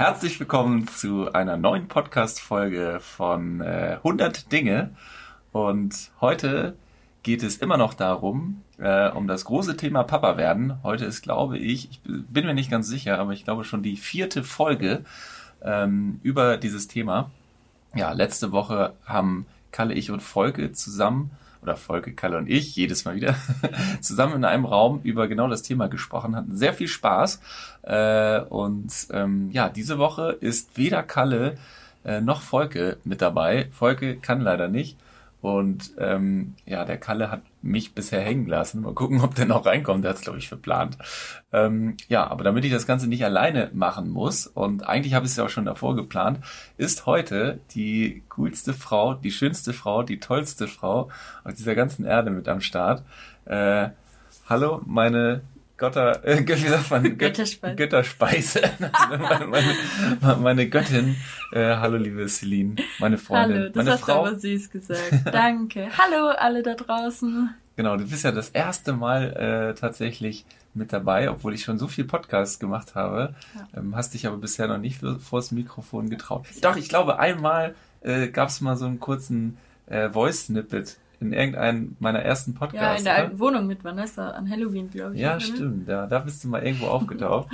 [0.00, 4.96] Herzlich willkommen zu einer neuen Podcast-Folge von äh, 100 Dinge.
[5.52, 6.74] Und heute
[7.22, 10.82] geht es immer noch darum, äh, um das große Thema Papa werden.
[10.82, 13.98] Heute ist, glaube ich, ich bin mir nicht ganz sicher, aber ich glaube schon die
[13.98, 15.04] vierte Folge
[15.60, 17.30] ähm, über dieses Thema.
[17.94, 21.30] Ja, letzte Woche haben Kalle, ich und Volke zusammen
[21.62, 23.36] oder Volke, Kalle und ich, jedes Mal wieder,
[24.00, 27.40] zusammen in einem Raum über genau das Thema gesprochen, hatten sehr viel Spaß.
[27.82, 31.56] Äh, und ähm, ja, diese Woche ist weder Kalle
[32.04, 33.68] äh, noch Volke mit dabei.
[33.72, 34.96] Volke kann leider nicht.
[35.42, 38.82] Und ähm, ja, der Kalle hat mich bisher hängen lassen.
[38.82, 40.04] Mal gucken, ob der noch reinkommt.
[40.04, 40.96] Der hat es, glaube ich, verplant.
[41.52, 45.32] Ähm, ja, aber damit ich das Ganze nicht alleine machen muss, und eigentlich habe ich
[45.32, 46.40] es ja auch schon davor geplant,
[46.76, 51.10] ist heute die coolste Frau, die schönste Frau, die tollste Frau
[51.44, 53.02] auf dieser ganzen Erde mit am Start.
[53.44, 53.90] Äh,
[54.48, 55.42] hallo, meine
[55.80, 57.02] Götter, äh, wie sagt man?
[57.18, 57.74] Götterspeise.
[57.74, 58.60] Götterspeise.
[59.48, 61.16] meine, meine, Göttin.
[61.52, 63.56] Äh, hallo, liebe Celine, meine Freundin.
[63.56, 64.24] Hallo, das meine hast Frau.
[64.24, 65.12] du aber süß gesagt.
[65.32, 65.88] Danke.
[65.96, 67.54] hallo, alle da draußen.
[67.80, 71.88] Genau, du bist ja das erste Mal äh, tatsächlich mit dabei, obwohl ich schon so
[71.88, 73.34] viel Podcasts gemacht habe.
[73.54, 73.78] Ja.
[73.80, 76.44] Ähm, hast dich aber bisher noch nicht vors Mikrofon getraut.
[76.60, 79.56] Doch, ich glaube, einmal äh, gab es mal so einen kurzen
[79.86, 82.84] äh, Voice-Snippet in irgendeinem meiner ersten Podcasts.
[82.84, 85.22] Ja, in der alten Wohnung mit Vanessa an Halloween, glaube ich.
[85.22, 85.88] Ja, stimmt.
[85.88, 87.48] Ja, da bist du mal irgendwo aufgetaucht.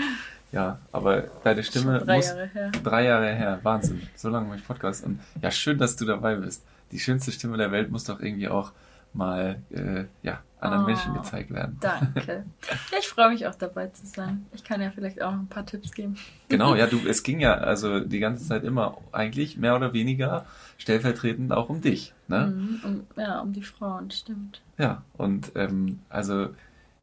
[0.50, 2.72] ja, aber deine Stimme drei muss Jahre her.
[2.82, 3.60] drei Jahre her.
[3.62, 4.02] Wahnsinn.
[4.16, 5.06] So lange mache ich Podcast.
[5.06, 6.64] Und ja, schön, dass du dabei bist.
[6.90, 8.72] Die schönste Stimme der Welt muss doch irgendwie auch
[9.16, 11.76] mal äh, ja, anderen oh, Menschen gezeigt werden.
[11.80, 12.44] Danke.
[12.92, 14.46] Ja, ich freue mich auch dabei zu sein.
[14.52, 16.16] Ich kann ja vielleicht auch noch ein paar Tipps geben.
[16.48, 20.46] Genau, ja, du, es ging ja also die ganze Zeit immer eigentlich mehr oder weniger
[20.78, 22.12] stellvertretend auch um dich.
[22.28, 22.46] Ne?
[22.54, 24.60] Mhm, um, ja, um die Frauen, stimmt.
[24.78, 26.48] Ja, und ähm, also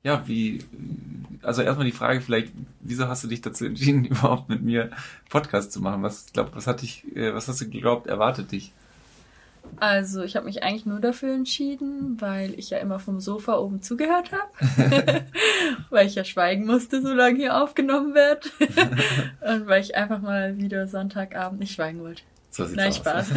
[0.03, 0.64] ja, wie,
[1.42, 4.92] also erstmal die Frage vielleicht, wieso hast du dich dazu entschieden, überhaupt mit mir
[5.30, 6.03] Podcast zu machen?
[6.03, 8.73] Was glaub, was hat dich, äh, was hast du geglaubt, erwartet dich?
[9.77, 13.81] Also, ich habe mich eigentlich nur dafür entschieden, weil ich ja immer vom Sofa oben
[13.81, 15.23] zugehört habe.
[15.89, 18.51] weil ich ja schweigen musste, solange hier aufgenommen wird.
[19.41, 22.23] Und weil ich einfach mal wieder Sonntagabend nicht schweigen wollte.
[22.49, 22.97] So sieht's Nein, aus.
[22.97, 23.31] Spaß.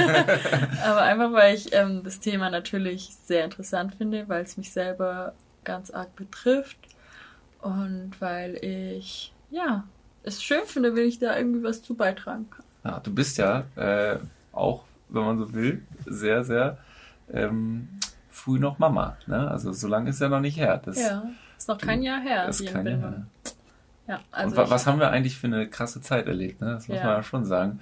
[0.85, 5.35] Aber einfach, weil ich ähm, das Thema natürlich sehr interessant finde, weil es mich selber
[5.65, 6.77] ganz arg betrifft.
[7.63, 9.85] Und weil ich, ja,
[10.23, 12.65] es schön finde, wenn ich da irgendwie was zu beitragen kann.
[12.85, 14.19] Ja, du bist ja äh,
[14.53, 14.85] auch
[15.17, 16.79] wenn man so will, sehr, sehr
[17.33, 17.89] ähm,
[18.31, 19.17] früh noch Mama.
[19.27, 19.51] Ne?
[19.51, 20.81] Also so lange ist ja noch nicht her.
[20.85, 21.25] Das, ja,
[21.57, 22.49] ist noch kein Jahr her.
[22.49, 23.27] Ist kein Jahr her.
[24.09, 26.61] Ja, also Und was haben wir eigentlich für eine krasse Zeit erlebt?
[26.61, 26.75] Ne?
[26.75, 27.05] Das muss ja.
[27.05, 27.81] man ja schon sagen.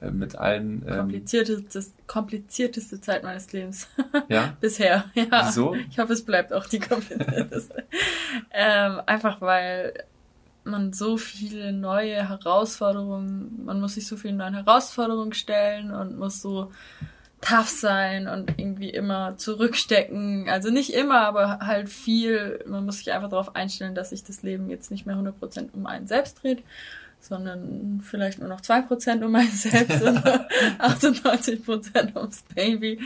[0.00, 0.84] Äh, mit allen.
[0.86, 3.88] Ähm, komplizierteste, komplizierteste Zeit meines Lebens.
[4.28, 4.56] Ja.
[4.60, 5.04] Bisher.
[5.14, 5.46] Ja.
[5.46, 5.74] Wieso?
[5.74, 7.84] Ich hoffe, es bleibt auch die komplizierteste.
[8.50, 9.92] ähm, einfach weil
[10.66, 16.42] man so viele neue Herausforderungen, man muss sich so vielen neuen Herausforderungen stellen und muss
[16.42, 16.72] so
[17.40, 20.48] tough sein und irgendwie immer zurückstecken.
[20.48, 22.64] Also nicht immer, aber halt viel.
[22.66, 25.86] Man muss sich einfach darauf einstellen, dass sich das Leben jetzt nicht mehr 100% um
[25.86, 26.62] einen selbst dreht,
[27.20, 30.18] sondern vielleicht nur noch 2% um einen selbst und
[30.78, 33.00] 98% ums Baby.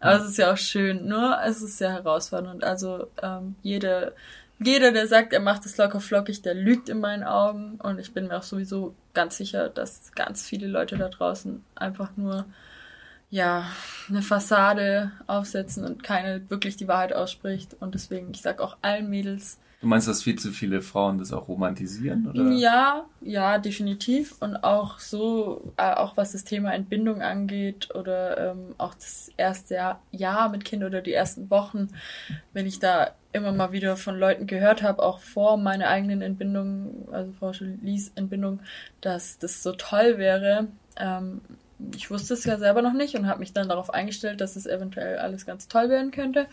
[0.00, 2.64] Aber es ist ja auch schön, nur es ist sehr herausfordernd.
[2.64, 4.14] Also ähm, jede
[4.58, 7.78] jeder, der sagt, er macht es locker flockig, der lügt in meinen Augen.
[7.82, 12.10] Und ich bin mir auch sowieso ganz sicher, dass ganz viele Leute da draußen einfach
[12.16, 12.46] nur,
[13.28, 13.68] ja,
[14.08, 17.76] eine Fassade aufsetzen und keine wirklich die Wahrheit ausspricht.
[17.80, 21.32] Und deswegen, ich sag auch allen Mädels, Du meinst, dass viel zu viele Frauen das
[21.32, 22.26] auch romantisieren?
[22.26, 22.50] Oder?
[22.52, 24.34] Ja, ja, definitiv.
[24.40, 29.96] Und auch so, äh, auch was das Thema Entbindung angeht oder ähm, auch das erste
[30.12, 31.88] Jahr, mit Kind oder die ersten Wochen,
[32.54, 37.06] wenn ich da immer mal wieder von Leuten gehört habe, auch vor meiner eigenen Entbindung,
[37.12, 38.60] also vor Lies Entbindung,
[39.02, 40.68] dass das so toll wäre.
[40.96, 41.42] Ähm,
[41.94, 44.64] ich wusste es ja selber noch nicht und habe mich dann darauf eingestellt, dass es
[44.64, 46.46] eventuell alles ganz toll werden könnte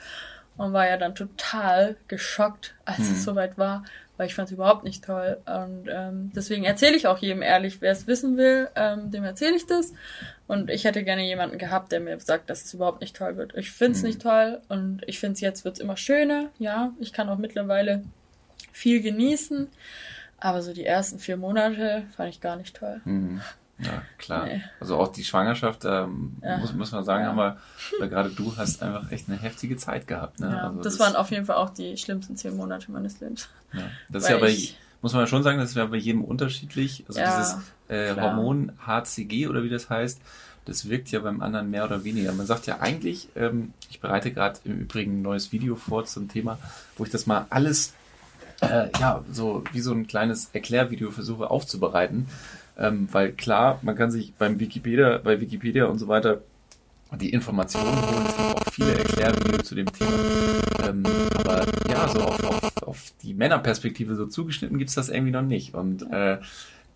[0.58, 3.14] und war ja dann total geschockt, als mhm.
[3.14, 3.84] es soweit war,
[4.18, 5.38] weil ich fand es überhaupt nicht toll.
[5.46, 9.56] Und ähm, deswegen erzähle ich auch jedem ehrlich, wer es wissen will, ähm, dem erzähle
[9.56, 9.94] ich das.
[10.48, 13.56] Und ich hätte gerne jemanden gehabt, der mir sagt, dass es überhaupt nicht toll wird.
[13.56, 14.08] Ich finde es mhm.
[14.08, 16.50] nicht toll und ich finde es jetzt wird es immer schöner.
[16.60, 18.04] Ja, ich kann auch mittlerweile
[18.72, 19.70] viel genießen.
[20.38, 23.02] Aber so die ersten vier Monate fand ich gar nicht toll.
[23.06, 23.42] Mhm.
[23.80, 24.46] Ja, klar.
[24.46, 24.64] Nee.
[24.80, 26.58] Also auch die Schwangerschaft, ähm, ja.
[26.58, 27.32] muss, muss man sagen, ja.
[27.32, 27.58] aber
[28.00, 30.40] gerade du hast einfach echt eine heftige Zeit gehabt.
[30.40, 30.52] Ne?
[30.52, 33.50] Ja, also das, das, waren auf jeden Fall auch die schlimmsten zehn Monate meines Lebens.
[33.74, 33.82] Ja.
[34.10, 34.56] Das ist ja bei,
[35.02, 37.04] muss man ja schon sagen, das ist ja bei jedem unterschiedlich.
[37.08, 40.22] Also dieses äh, Hormon HCG oder wie das heißt,
[40.66, 42.32] das wirkt ja beim anderen mehr oder weniger.
[42.32, 46.30] Man sagt ja eigentlich, ähm, ich bereite gerade im Übrigen ein neues Video vor zum
[46.30, 46.58] Thema,
[46.96, 47.94] wo ich das mal alles,
[48.62, 52.30] äh, ja, so wie so ein kleines Erklärvideo versuche aufzubereiten
[52.78, 56.42] Ähm, weil klar, man kann sich beim Wikipedia, bei Wikipedia und so weiter
[57.18, 58.26] die Informationen holen.
[58.26, 60.12] Es gibt auch viele Erklärvideos zu dem Thema.
[60.84, 61.04] Ähm,
[61.36, 65.76] aber ja, so auf, auf, auf die Männerperspektive so zugeschnitten gibt's das irgendwie noch nicht.
[65.76, 66.40] Und äh,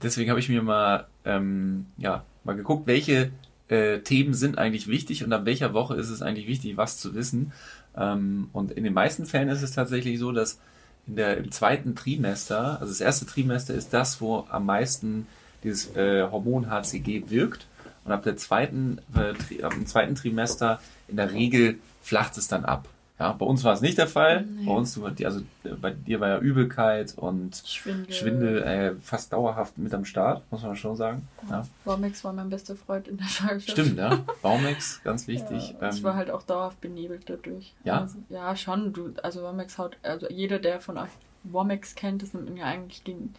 [0.01, 3.31] deswegen habe ich mir mal, ähm, ja, mal geguckt, welche
[3.67, 7.13] äh, Themen sind eigentlich wichtig und ab welcher Woche ist es eigentlich wichtig, was zu
[7.13, 7.51] wissen.
[7.95, 10.59] Ähm, und in den meisten Fällen ist es tatsächlich so, dass
[11.05, 15.27] in der, im zweiten Trimester, also das erste Trimester ist das, wo am meisten
[15.67, 17.67] dieses äh, Hormon HCG wirkt.
[18.05, 22.63] Und ab der zweiten, äh, ab dem zweiten Trimester in der Regel flacht es dann
[22.63, 22.87] ab.
[23.19, 24.43] Ja, bei uns war es nicht der Fall.
[24.43, 24.67] Nee.
[24.67, 25.41] Bei uns, also
[25.81, 30.61] bei dir war ja Übelkeit und Schwindel, Schwindel äh, fast dauerhaft mit am Start, muss
[30.61, 31.27] man schon sagen.
[31.49, 31.65] Ja.
[31.83, 33.71] Baumex war mein bester Freund in der Schwangerschaft.
[33.71, 34.19] Stimmt, ja.
[34.43, 35.75] Baumex, ganz wichtig.
[35.81, 37.73] Ja, ich ähm, war halt auch dauerhaft benebelt dadurch.
[37.83, 38.01] Ja.
[38.01, 38.93] Also, ja, schon.
[38.93, 41.09] Du, also Womex haut, also jeder, der von euch
[41.43, 43.33] Womex kennt, das nimmt ja eigentlich gegen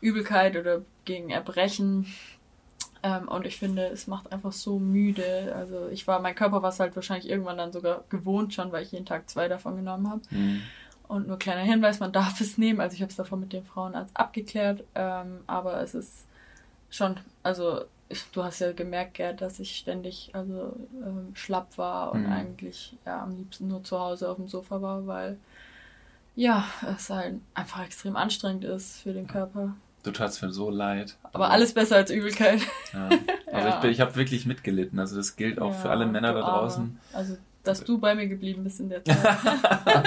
[0.00, 2.06] Übelkeit oder gegen Erbrechen.
[3.02, 5.54] Ähm, und ich finde, es macht einfach so müde.
[5.56, 8.82] Also ich war, mein Körper war es halt wahrscheinlich irgendwann dann sogar gewohnt schon, weil
[8.82, 10.22] ich jeden Tag zwei davon genommen habe.
[10.30, 10.62] Mhm.
[11.08, 12.80] Und nur kleiner Hinweis, man darf es nehmen.
[12.80, 14.84] Also ich habe es davon mit den Frauenarzt abgeklärt.
[14.94, 16.26] Ähm, aber es ist
[16.90, 22.12] schon, also ich, du hast ja gemerkt, Gerd, dass ich ständig also ähm, schlapp war
[22.12, 22.32] und mhm.
[22.32, 25.38] eigentlich ja am liebsten nur zu Hause auf dem Sofa war, weil
[26.34, 26.64] ja,
[26.94, 29.74] es halt einfach extrem anstrengend ist für den Körper.
[30.06, 31.16] Du tatst mir so leid.
[31.32, 32.60] Aber alles besser als Übelkeit.
[32.92, 33.08] Ja.
[33.52, 33.84] Also ja.
[33.84, 35.00] ich, ich habe wirklich mitgelitten.
[35.00, 36.96] Also das gilt auch ja, für alle Männer da draußen.
[37.12, 39.18] Also dass du bei mir geblieben bist in der Zeit.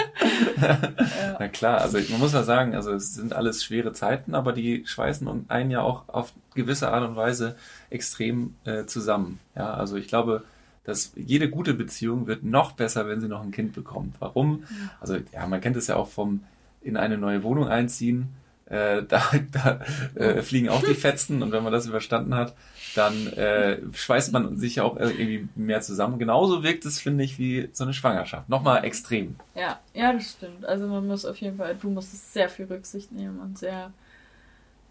[0.62, 1.36] ja.
[1.38, 4.86] Na klar, also man muss ja sagen, also es sind alles schwere Zeiten, aber die
[4.86, 7.58] schweißen einen ja auch auf gewisse Art und Weise
[7.90, 9.42] extrem äh, zusammen.
[9.58, 10.44] Ja, also ich glaube,
[10.86, 14.16] dass jede gute Beziehung wird noch besser, wenn sie noch ein Kind bekommt.
[14.20, 14.64] Warum?
[15.02, 16.46] Also ja, man kennt es ja auch vom
[16.82, 18.30] in eine neue Wohnung einziehen
[18.70, 19.80] äh, da, da
[20.16, 22.56] äh, fliegen auch die Fetzen und wenn man das überstanden hat,
[22.96, 26.18] dann äh, schweißt man sich ja auch irgendwie mehr zusammen.
[26.18, 28.50] Genauso wirkt es, finde ich, wie so eine Schwangerschaft.
[28.50, 29.36] Nochmal extrem.
[29.56, 30.66] Ja, ja, das stimmt.
[30.66, 33.92] Also man muss auf jeden Fall, du musst sehr viel Rücksicht nehmen und sehr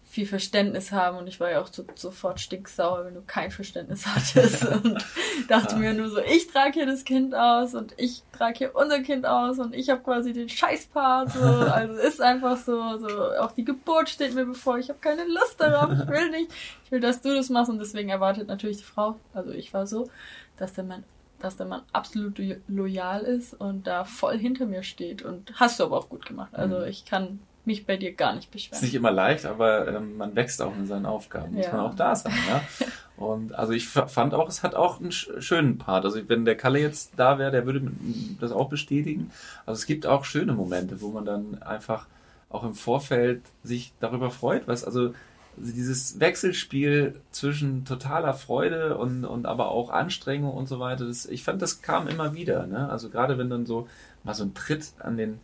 [0.09, 4.07] viel Verständnis haben und ich war ja auch so, sofort stinksauer, wenn du kein Verständnis
[4.07, 4.65] hattest.
[4.83, 5.05] Und
[5.47, 5.79] dachte ja.
[5.79, 9.27] mir nur so, ich trage hier das Kind aus und ich trage hier unser Kind
[9.27, 13.63] aus und ich habe quasi den Scheißpart, so, also ist einfach so, so, auch die
[13.63, 16.51] Geburt steht mir bevor, ich habe keine Lust darauf, ich will nicht,
[16.85, 19.85] ich will, dass du das machst und deswegen erwartet natürlich die Frau, also ich war
[19.85, 20.09] so,
[20.57, 21.03] dass der Mann
[21.37, 25.85] dass der Mann absolut loyal ist und da voll hinter mir steht und hast du
[25.85, 26.85] aber auch gut gemacht, also mhm.
[26.85, 27.39] ich kann
[27.69, 28.75] mich bei dir gar nicht beschweren.
[28.75, 31.53] Ist nicht immer leicht, aber ähm, man wächst auch in seinen Aufgaben.
[31.53, 31.71] Muss ja.
[31.71, 32.61] man auch da sein, ja.
[33.15, 36.05] Und also ich fand auch, es hat auch einen schönen Part.
[36.05, 37.91] Also wenn der Kalle jetzt da wäre, der würde
[38.39, 39.31] das auch bestätigen.
[39.65, 42.07] Also es gibt auch schöne Momente, wo man dann einfach
[42.49, 45.13] auch im Vorfeld sich darüber freut, was also
[45.57, 51.43] dieses Wechselspiel zwischen totaler Freude und, und aber auch Anstrengung und so weiter, das, ich
[51.43, 52.65] fand, das kam immer wieder.
[52.67, 52.89] Ne?
[52.89, 53.89] Also gerade wenn dann so
[54.23, 55.39] mal so ein Tritt an den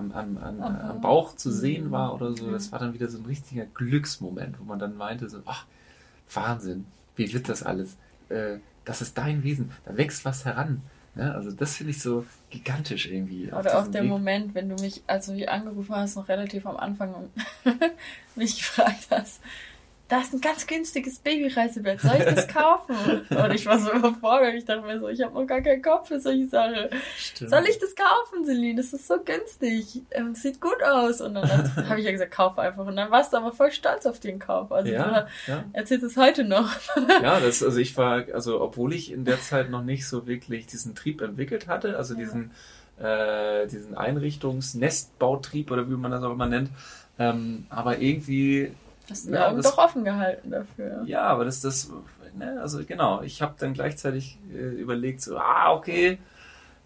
[0.00, 1.90] am, am, an, am Bauch zu sehen mhm.
[1.90, 5.28] war oder so, das war dann wieder so ein richtiger Glücksmoment, wo man dann meinte,
[5.28, 5.66] so, ach,
[6.32, 6.86] Wahnsinn,
[7.16, 7.96] wie wird das alles?
[8.28, 10.82] Äh, das ist dein Wesen, da wächst was heran.
[11.16, 13.52] Ja, also das finde ich so gigantisch irgendwie.
[13.52, 14.10] Oder auch der Weg.
[14.10, 17.30] Moment, wenn du mich, also wie angerufen hast, noch relativ am Anfang und
[18.36, 19.40] mich gefragt hast,
[20.10, 22.96] da ist ein ganz günstiges Babyreisebett, soll ich das kaufen?
[23.30, 26.08] und ich war so überfordert, ich dachte mir so, ich habe noch gar keinen Kopf
[26.08, 26.88] für solche Sachen.
[27.16, 27.50] Stimmt.
[27.50, 28.74] Soll ich das kaufen, Celine?
[28.74, 30.02] Das ist so günstig.
[30.10, 31.20] Ähm, sieht gut aus.
[31.20, 31.48] Und dann
[31.88, 32.84] habe ich ja gesagt, kauf einfach.
[32.84, 34.72] Und dann warst du aber voll stolz auf den Kauf.
[34.72, 35.64] Also ja, ja.
[35.72, 36.72] erzählt es heute noch.
[37.22, 40.66] ja, das, also ich war, also obwohl ich in der Zeit noch nicht so wirklich
[40.66, 42.50] diesen Trieb entwickelt hatte, also diesen,
[43.00, 46.70] äh, diesen Einrichtungs-Nestbautrieb oder wie man das auch immer nennt,
[47.20, 48.72] ähm, aber irgendwie
[49.10, 51.02] Hast du die ja, Augen das, doch offen gehalten dafür.
[51.06, 51.90] Ja, aber das ist das,
[52.36, 56.18] ne, also genau, ich habe dann gleichzeitig äh, überlegt, so, ah, okay,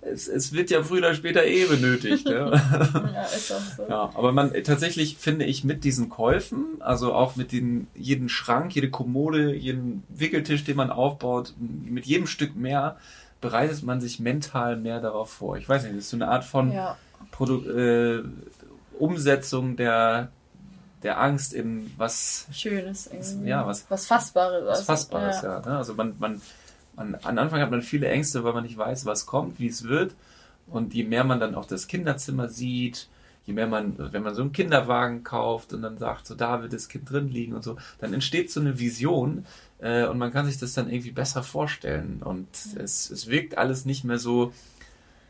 [0.00, 2.28] es, es wird ja früher oder später eh benötigt.
[2.28, 2.50] ja.
[2.52, 3.86] ja, ist auch so.
[3.88, 8.74] Ja, aber man tatsächlich finde ich mit diesen Käufen, also auch mit den jeden Schrank,
[8.74, 12.96] jede Kommode, jeden Wickeltisch, den man aufbaut, mit jedem Stück mehr
[13.40, 15.58] bereitet man sich mental mehr darauf vor.
[15.58, 16.96] Ich weiß nicht, das ist so eine Art von ja.
[17.30, 18.22] Produ äh,
[18.98, 20.30] Umsetzung der
[21.04, 23.50] der Angst in was Schönes, irgendwie.
[23.50, 24.66] ja, was, was Fassbares.
[24.66, 25.60] Was Fassbares, ja.
[25.60, 25.76] ja ne?
[25.76, 26.40] Also man, man,
[26.96, 29.84] man, am Anfang hat man viele Ängste, weil man nicht weiß, was kommt, wie es
[29.84, 30.14] wird.
[30.66, 33.08] Und je mehr man dann auch das Kinderzimmer sieht,
[33.44, 36.72] je mehr man, wenn man so einen Kinderwagen kauft und dann sagt, so da wird
[36.72, 39.44] das Kind drin liegen und so, dann entsteht so eine Vision
[39.80, 42.22] äh, und man kann sich das dann irgendwie besser vorstellen.
[42.24, 42.80] Und ja.
[42.82, 44.54] es, es wirkt alles nicht mehr so,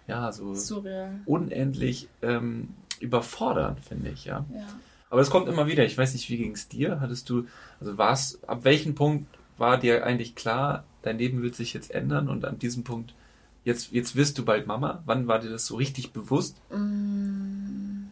[0.07, 1.21] ja, so Surreal.
[1.26, 2.69] unendlich ähm,
[3.00, 4.45] überfordernd, finde ich, ja.
[4.54, 4.66] ja.
[5.14, 5.85] Aber es kommt immer wieder.
[5.85, 6.99] Ich weiß nicht, wie ging es dir?
[6.99, 7.47] Hattest du,
[7.78, 11.92] also war es, ab welchem Punkt war dir eigentlich klar, dein Leben wird sich jetzt
[11.92, 13.14] ändern und an diesem Punkt,
[13.62, 15.04] jetzt, jetzt wirst du bald Mama?
[15.06, 16.56] Wann war dir das so richtig bewusst?
[16.73, 18.06] Mm,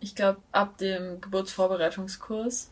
[0.00, 2.70] ich glaube, ab dem Geburtsvorbereitungskurs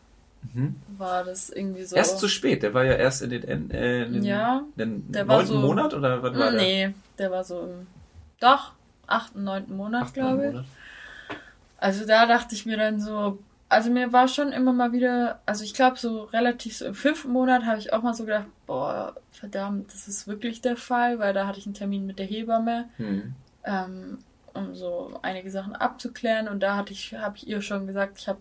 [0.53, 0.75] mhm.
[0.99, 1.95] war das irgendwie so.
[1.95, 5.25] Erst zu spät, der war ja erst in den, äh, in den, ja, den der
[5.25, 6.87] neunten so, Monat oder wann war nee, der?
[6.89, 7.87] Nee, der war so im,
[8.39, 8.73] doch,
[9.07, 10.51] achten, neunten Monat, glaube ich.
[10.51, 10.65] Monat.
[11.81, 15.63] Also da dachte ich mir dann so, also mir war schon immer mal wieder, also
[15.63, 19.15] ich glaube so relativ so im fünften Monat habe ich auch mal so gedacht, boah,
[19.31, 22.87] verdammt, das ist wirklich der Fall, weil da hatte ich einen Termin mit der Hebamme,
[22.99, 23.33] mhm.
[23.63, 24.19] ähm,
[24.53, 28.27] um so einige Sachen abzuklären und da hatte ich, habe ich ihr schon gesagt, ich
[28.27, 28.39] habe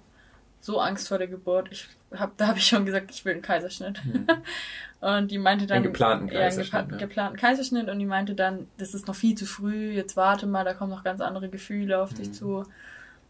[0.61, 1.68] so Angst vor der Geburt.
[1.70, 4.04] Ich hab, da habe ich schon gesagt, ich will einen Kaiserschnitt.
[4.04, 4.26] Mhm.
[5.00, 5.76] und die meinte dann.
[5.76, 6.73] Einen geplanten Kaiserschnitt.
[6.73, 7.06] Ja, einen gepa ja.
[7.06, 10.64] geplanten Kaiserschnitt und die meinte dann, das ist noch viel zu früh, jetzt warte mal,
[10.64, 12.16] da kommen noch ganz andere Gefühle auf mhm.
[12.16, 12.66] dich zu.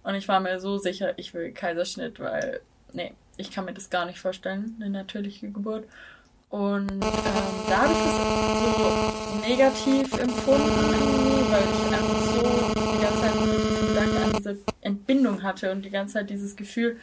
[0.03, 2.61] Und ich war mir so sicher, ich will Kaiserschnitt, weil,
[2.93, 5.87] nee, ich kann mir das gar nicht vorstellen, eine natürliche Geburt.
[6.49, 8.17] Und ähm, da habe ich das
[8.67, 12.43] so negativ empfunden, weil ich einfach so
[12.75, 16.99] die ganze Zeit diesen Gedanken an diese Entbindung hatte und die ganze Zeit dieses Gefühl,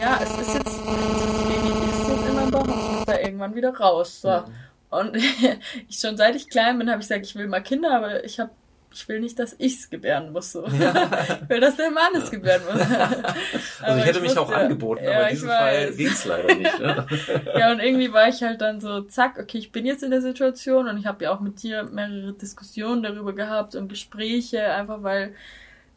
[0.00, 3.18] ja, es ist jetzt, das Baby ist jetzt in meinem Bauch und es muss da
[3.18, 4.22] irgendwann wieder raus.
[4.22, 4.44] So.
[4.90, 5.16] Und
[5.88, 8.40] ich schon seit ich klein bin, habe ich gesagt, ich will mal Kinder, aber ich
[8.40, 8.50] habe
[8.96, 10.52] ich will nicht, dass ich es gebären muss.
[10.52, 10.66] So.
[10.66, 11.10] Ja.
[11.42, 12.80] ich will, dass der Mann es gebären muss.
[13.82, 16.24] also ich hätte ich mich wusste, auch angeboten, ja, aber in diesem Fall ging es
[16.24, 16.78] leider nicht.
[16.78, 17.06] Ne?
[17.58, 20.22] ja, und irgendwie war ich halt dann so, zack, okay, ich bin jetzt in der
[20.22, 25.02] Situation und ich habe ja auch mit dir mehrere Diskussionen darüber gehabt und Gespräche, einfach
[25.02, 25.34] weil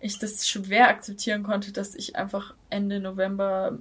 [0.02, 3.78] ich das schwer akzeptieren konnte, dass ich einfach Ende November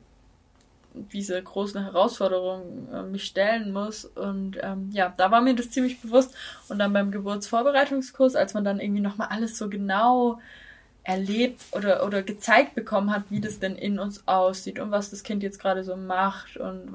[1.12, 4.04] diese großen Herausforderungen äh, mich stellen muss.
[4.04, 6.34] Und ähm, ja, da war mir das ziemlich bewusst.
[6.68, 10.40] Und dann beim Geburtsvorbereitungskurs, als man dann irgendwie nochmal alles so genau
[11.04, 15.22] erlebt oder, oder gezeigt bekommen hat, wie das denn in uns aussieht und was das
[15.22, 16.94] Kind jetzt gerade so macht und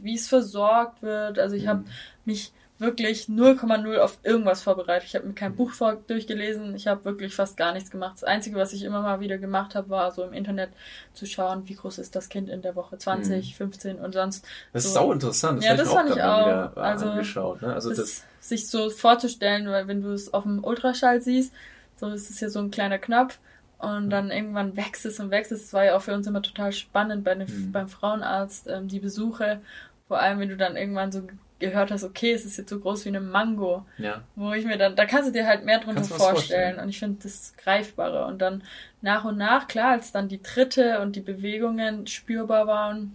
[0.00, 1.38] wie es versorgt wird.
[1.38, 1.68] Also ich mhm.
[1.68, 1.84] habe
[2.24, 5.08] mich wirklich 0,0 auf irgendwas vorbereitet.
[5.08, 8.14] Ich habe mir kein Buch vor durchgelesen, ich habe wirklich fast gar nichts gemacht.
[8.14, 10.70] Das Einzige, was ich immer mal wieder gemacht habe, war so im Internet
[11.12, 13.56] zu schauen, wie groß ist das Kind in der Woche 20, mhm.
[13.56, 14.44] 15 und sonst.
[14.72, 14.88] Das so.
[14.88, 15.58] ist sau interessant.
[15.58, 16.76] Das ja, das fand ich auch.
[16.76, 17.72] Also, angeschaut, ne?
[17.72, 21.52] also das, das, sich so vorzustellen, weil wenn du es auf dem Ultraschall siehst,
[21.96, 23.38] so ist es ja so ein kleiner Knopf
[23.78, 25.62] und dann irgendwann wächst es und wächst es.
[25.62, 27.72] Das war ja auch für uns immer total spannend bei den, mhm.
[27.72, 29.60] beim Frauenarzt, ähm, die Besuche.
[30.08, 31.22] Vor allem, wenn du dann irgendwann so
[31.58, 33.86] gehört hast, okay, es ist jetzt so groß wie eine Mango.
[33.98, 34.22] Ja.
[34.34, 36.34] Wo ich mir dann, da kannst du dir halt mehr drunter vorstellen.
[36.34, 36.78] vorstellen.
[36.80, 38.26] Und ich finde das greifbarer.
[38.26, 38.62] Und dann
[39.00, 43.14] nach und nach, klar, als dann die Tritte und die Bewegungen spürbar waren,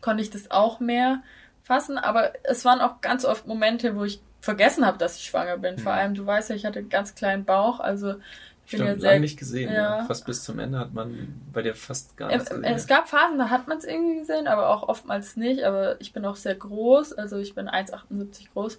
[0.00, 1.22] konnte ich das auch mehr
[1.62, 1.98] fassen.
[1.98, 5.76] Aber es waren auch ganz oft Momente, wo ich vergessen habe, dass ich schwanger bin.
[5.76, 5.78] Mhm.
[5.78, 8.16] Vor allem, du weißt ja, ich hatte einen ganz kleinen Bauch, also
[8.66, 9.72] Stimmt, ja lange nicht gesehen.
[9.72, 9.98] Ja.
[9.98, 10.04] Ja.
[10.04, 12.64] Fast bis zum Ende hat man bei dir fast gar nichts gesehen.
[12.64, 15.64] Es gab Phasen, da hat man es irgendwie gesehen, aber auch oftmals nicht.
[15.64, 18.78] Aber ich bin auch sehr groß, also ich bin 1,78 groß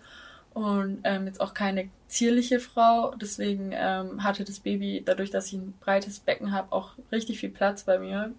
[0.54, 3.14] und ähm, jetzt auch keine zierliche Frau.
[3.16, 7.50] Deswegen ähm, hatte das Baby, dadurch, dass ich ein breites Becken habe, auch richtig viel
[7.50, 8.32] Platz bei mir.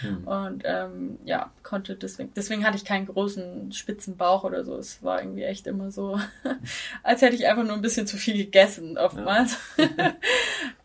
[0.00, 0.24] Hm.
[0.28, 4.76] Und ähm, ja, konnte deswegen, deswegen hatte ich keinen großen spitzen Bauch oder so.
[4.76, 6.20] Es war irgendwie echt immer so,
[7.02, 9.58] als hätte ich einfach nur ein bisschen zu viel gegessen, oftmals.
[9.78, 10.12] Ja.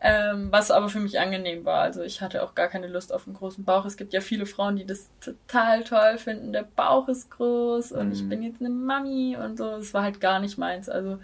[0.00, 1.82] ähm, was aber für mich angenehm war.
[1.82, 3.84] Also ich hatte auch gar keine Lust auf einen großen Bauch.
[3.84, 6.54] Es gibt ja viele Frauen, die das total toll finden.
[6.54, 8.12] Der Bauch ist groß und hm.
[8.12, 9.72] ich bin jetzt eine Mami und so.
[9.72, 10.88] Es war halt gar nicht meins.
[10.88, 11.18] Also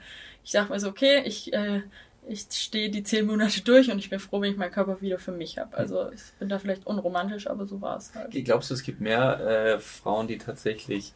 [0.47, 1.83] ich sag mir so, okay, ich, äh,
[2.29, 5.19] ich stehe die zehn Monate durch und ich bin froh, wenn ich meinen Körper wieder
[5.19, 5.77] für mich habe.
[5.77, 8.31] Also ich bin da vielleicht unromantisch, aber so war es halt.
[8.31, 11.15] Glaubst du, es gibt mehr äh, Frauen, die tatsächlich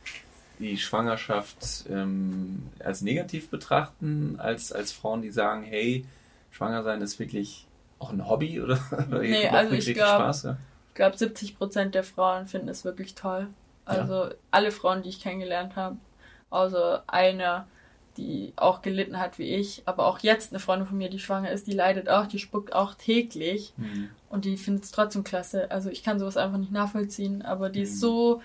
[0.59, 6.05] die Schwangerschaft ähm, als negativ betrachten, als, als Frauen, die sagen, hey,
[6.51, 7.69] schwanger sein ist wirklich
[8.01, 10.57] auch ein Hobby oder, oder nee, also ich glaube, ja?
[10.95, 13.47] glaub, 70 Prozent der Frauen finden es wirklich toll.
[13.85, 14.31] Also ja.
[14.51, 15.99] alle Frauen, die ich kennengelernt habe,
[16.51, 17.69] außer einer,
[18.17, 21.51] die auch gelitten hat wie ich, aber auch jetzt eine Freundin von mir, die schwanger
[21.51, 24.09] ist, die leidet auch, die spuckt auch täglich mhm.
[24.29, 25.71] und die findet es trotzdem klasse.
[25.71, 27.85] Also ich kann sowas einfach nicht nachvollziehen, aber die mhm.
[27.85, 28.43] ist so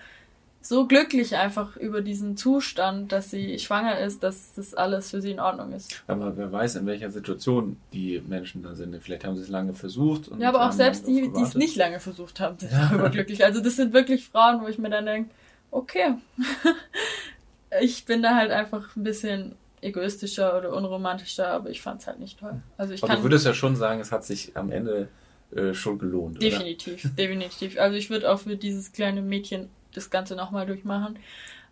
[0.68, 5.30] so glücklich einfach über diesen Zustand, dass sie schwanger ist, dass das alles für sie
[5.30, 6.02] in Ordnung ist.
[6.06, 9.00] Aber wer weiß, in welcher Situation die Menschen da sind.
[9.02, 10.30] Vielleicht haben sie es lange versucht.
[10.38, 13.44] ja, aber auch selbst die, die es nicht lange versucht haben, sind darüber glücklich.
[13.44, 15.30] Also das sind wirklich Frauen, wo ich mir dann denke,
[15.70, 16.14] okay,
[17.80, 22.18] ich bin da halt einfach ein bisschen egoistischer oder unromantischer, aber ich fand es halt
[22.18, 22.60] nicht toll.
[22.76, 25.08] Also ich aber kann, du würdest ja schon sagen, es hat sich am Ende
[25.54, 26.42] äh, schon gelohnt.
[26.42, 27.14] Definitiv, oder?
[27.18, 27.78] definitiv.
[27.78, 31.18] Also ich würde auch für dieses kleine Mädchen das Ganze nochmal durchmachen.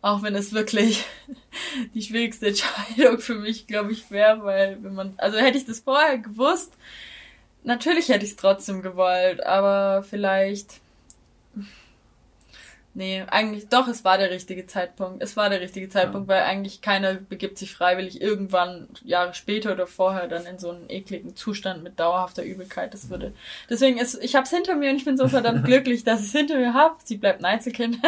[0.01, 1.05] Auch wenn es wirklich
[1.95, 5.81] die schwierigste Entscheidung für mich, glaube ich, wäre, weil wenn man, also hätte ich das
[5.81, 6.73] vorher gewusst,
[7.65, 10.81] natürlich hätte ich es trotzdem gewollt, aber vielleicht
[12.97, 15.21] Nee, eigentlich doch, es war der richtige Zeitpunkt.
[15.21, 16.37] Es war der richtige Zeitpunkt, ja.
[16.37, 20.89] weil eigentlich keiner begibt sich freiwillig irgendwann Jahre später oder vorher dann in so einen
[20.89, 22.95] ekligen Zustand mit dauerhafter Übelkeit.
[22.95, 23.33] Das würde.
[23.69, 26.33] Deswegen ist, ich hab's hinter mir und ich bin so verdammt glücklich, dass ich es
[26.33, 26.95] hinter mir habe.
[27.03, 27.99] Sie bleibt ein Einzelkind.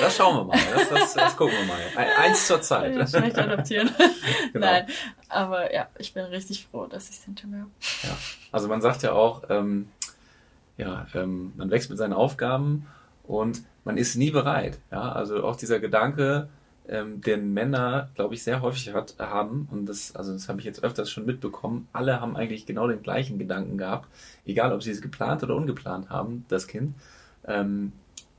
[0.00, 0.58] das schauen wir mal.
[0.72, 2.06] Das, das, das gucken wir mal.
[2.16, 2.94] Eins zur Zeit.
[3.10, 3.90] Schlecht adoptieren.
[4.52, 4.64] genau.
[4.64, 4.86] Nein,
[5.28, 7.70] aber ja, ich bin richtig froh, dass ich es hinter mir habe.
[8.04, 8.16] Ja,
[8.52, 9.88] also man sagt ja auch, ähm,
[10.76, 12.86] ja, ähm, man wächst mit seinen Aufgaben
[13.24, 14.78] und man ist nie bereit.
[14.90, 16.48] Ja, also auch dieser Gedanke,
[16.88, 20.64] ähm, den Männer, glaube ich, sehr häufig hat, haben, und das, also das habe ich
[20.64, 24.08] jetzt öfters schon mitbekommen, alle haben eigentlich genau den gleichen Gedanken gehabt,
[24.44, 26.94] egal ob sie es geplant oder ungeplant haben, das Kind,
[27.46, 27.92] ähm,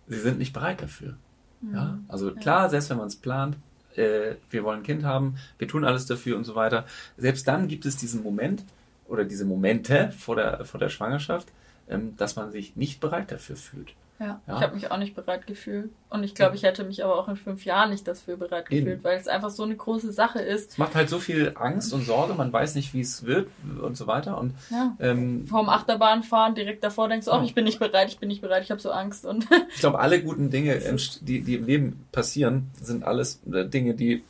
[0.07, 1.15] sie sind nicht bereit dafür.
[1.61, 1.73] Mhm.
[1.73, 3.57] Ja, also klar, selbst wenn man es plant,
[3.95, 6.85] äh, wir wollen ein Kind haben, wir tun alles dafür und so weiter,
[7.17, 8.65] selbst dann gibt es diesen Moment
[9.07, 11.47] oder diese Momente vor der, vor der Schwangerschaft,
[11.87, 13.93] ähm, dass man sich nicht bereit dafür fühlt.
[14.19, 14.55] Ja, ja.
[14.55, 15.91] ich habe mich auch nicht bereit gefühlt.
[16.09, 18.87] Und ich glaube, ich hätte mich aber auch in fünf Jahren nicht dafür bereit gefühlt,
[18.87, 19.03] Eben.
[19.03, 20.71] weil es einfach so eine große Sache ist.
[20.71, 23.47] Es macht halt so viel Angst und Sorge, man weiß nicht, wie es wird
[23.81, 24.39] und so weiter.
[24.39, 24.95] Und ja.
[24.99, 28.41] ähm, vorm Achterbahnfahren direkt davor denkst du, oh, ich bin nicht bereit, ich bin nicht
[28.41, 29.25] bereit, ich habe so Angst.
[29.25, 30.79] Und ich glaube, alle guten Dinge,
[31.21, 34.23] die, die im Leben passieren, sind alles äh, Dinge, die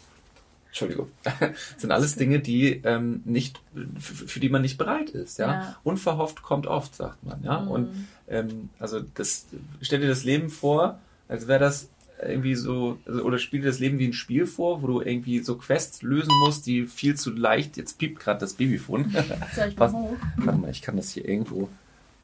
[0.67, 1.09] Entschuldigung,
[1.77, 3.61] sind alles Dinge, die ähm, nicht,
[3.99, 5.39] für die man nicht bereit ist.
[5.39, 5.47] Ja?
[5.47, 5.75] ja.
[5.83, 7.41] Unverhofft kommt oft, sagt man.
[7.43, 7.61] Ja.
[7.61, 7.71] Mhm.
[7.71, 9.45] Und ähm, also das,
[9.81, 11.89] stell dir das Leben vor, als wäre das
[12.21, 15.39] irgendwie so, also, oder spiel dir das Leben wie ein Spiel vor, wo du irgendwie
[15.39, 19.13] so Quests lösen musst, die viel zu leicht, jetzt piept gerade das Babyfon.
[19.55, 20.17] Soll ich mal hoch?
[20.37, 21.69] Warte mal, ich kann das hier irgendwo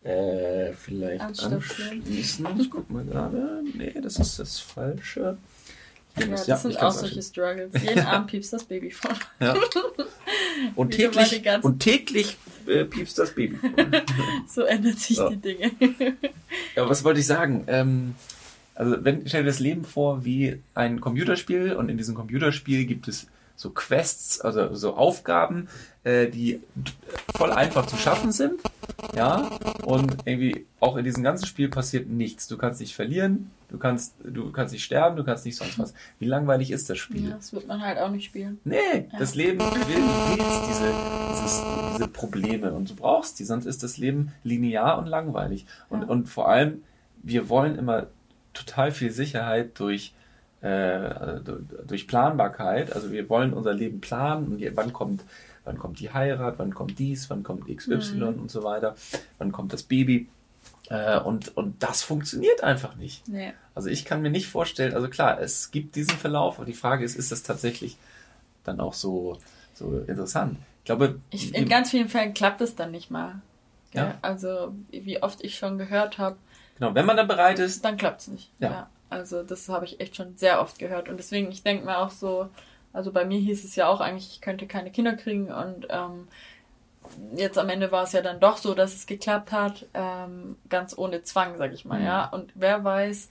[0.03, 2.47] äh, vielleicht anschließen.
[2.59, 3.63] Ich guck mal gerade.
[3.73, 5.37] Nee, das ist das Falsche.
[6.19, 7.73] Ja, das ja, sind auch solche Struggles.
[7.81, 9.15] Jeden Abend piepst das Baby vor.
[9.39, 9.55] Ja.
[10.75, 13.69] Und täglich, und täglich äh, piepst das Baby vor.
[14.47, 15.29] so ändert sich so.
[15.29, 15.71] die Dinge.
[16.75, 17.63] ja, was wollte ich sagen?
[17.67, 18.15] Ähm,
[18.75, 23.07] also wenn, stell dir das Leben vor wie ein Computerspiel und in diesem Computerspiel gibt
[23.07, 25.69] es so Quests, also so Aufgaben,
[26.03, 26.61] äh, die
[27.35, 28.59] voll einfach zu schaffen sind.
[29.15, 29.49] Ja,
[29.83, 32.47] und irgendwie auch in diesem ganzen Spiel passiert nichts.
[32.47, 35.93] Du kannst nicht verlieren, du kannst, du kannst nicht sterben, du kannst nicht sonst was.
[36.19, 37.29] Wie langweilig ist das Spiel?
[37.29, 38.59] Ja, das wird man halt auch nicht spielen.
[38.63, 39.19] Nee, ja.
[39.19, 40.93] das Leben will, du willst diese,
[41.31, 41.63] dieses,
[41.93, 45.65] diese Probleme und du brauchst die, sonst ist das Leben linear und langweilig.
[45.89, 46.07] Und, ja.
[46.07, 46.83] und vor allem,
[47.21, 48.07] wir wollen immer
[48.53, 50.13] total viel Sicherheit durch
[50.63, 51.41] äh,
[51.85, 52.93] durch Planbarkeit.
[52.93, 55.21] Also wir wollen unser Leben planen und wann kommt,
[55.65, 58.41] wann kommt die Heirat, wann kommt dies, wann kommt XY mhm.
[58.41, 58.95] und so weiter,
[59.37, 60.27] wann kommt das Baby.
[60.89, 63.27] Äh, und, und das funktioniert einfach nicht.
[63.27, 63.53] Nee.
[63.75, 67.03] Also ich kann mir nicht vorstellen, also klar, es gibt diesen Verlauf, aber die Frage
[67.03, 67.97] ist, ist das tatsächlich
[68.63, 69.37] dann auch so,
[69.73, 70.57] so interessant?
[70.79, 73.41] Ich glaube, ich, in ganz vielen Fällen klappt es dann nicht mal.
[73.93, 74.17] Ja.
[74.21, 76.37] Also wie oft ich schon gehört habe.
[76.79, 77.85] Genau, wenn man dann bereit ist.
[77.85, 78.49] Dann klappt es nicht.
[78.59, 78.71] Ja.
[78.71, 78.89] ja.
[79.13, 81.07] Also das habe ich echt schon sehr oft gehört.
[81.07, 82.49] Und deswegen, ich denke mir auch so,
[82.91, 85.51] also bei mir hieß es ja auch eigentlich, ich könnte keine Kinder kriegen.
[85.51, 86.27] Und ähm,
[87.35, 90.97] jetzt am Ende war es ja dann doch so, dass es geklappt hat, ähm, ganz
[90.97, 92.05] ohne Zwang, sag ich mal, mhm.
[92.05, 92.25] ja.
[92.25, 93.29] Und wer weiß,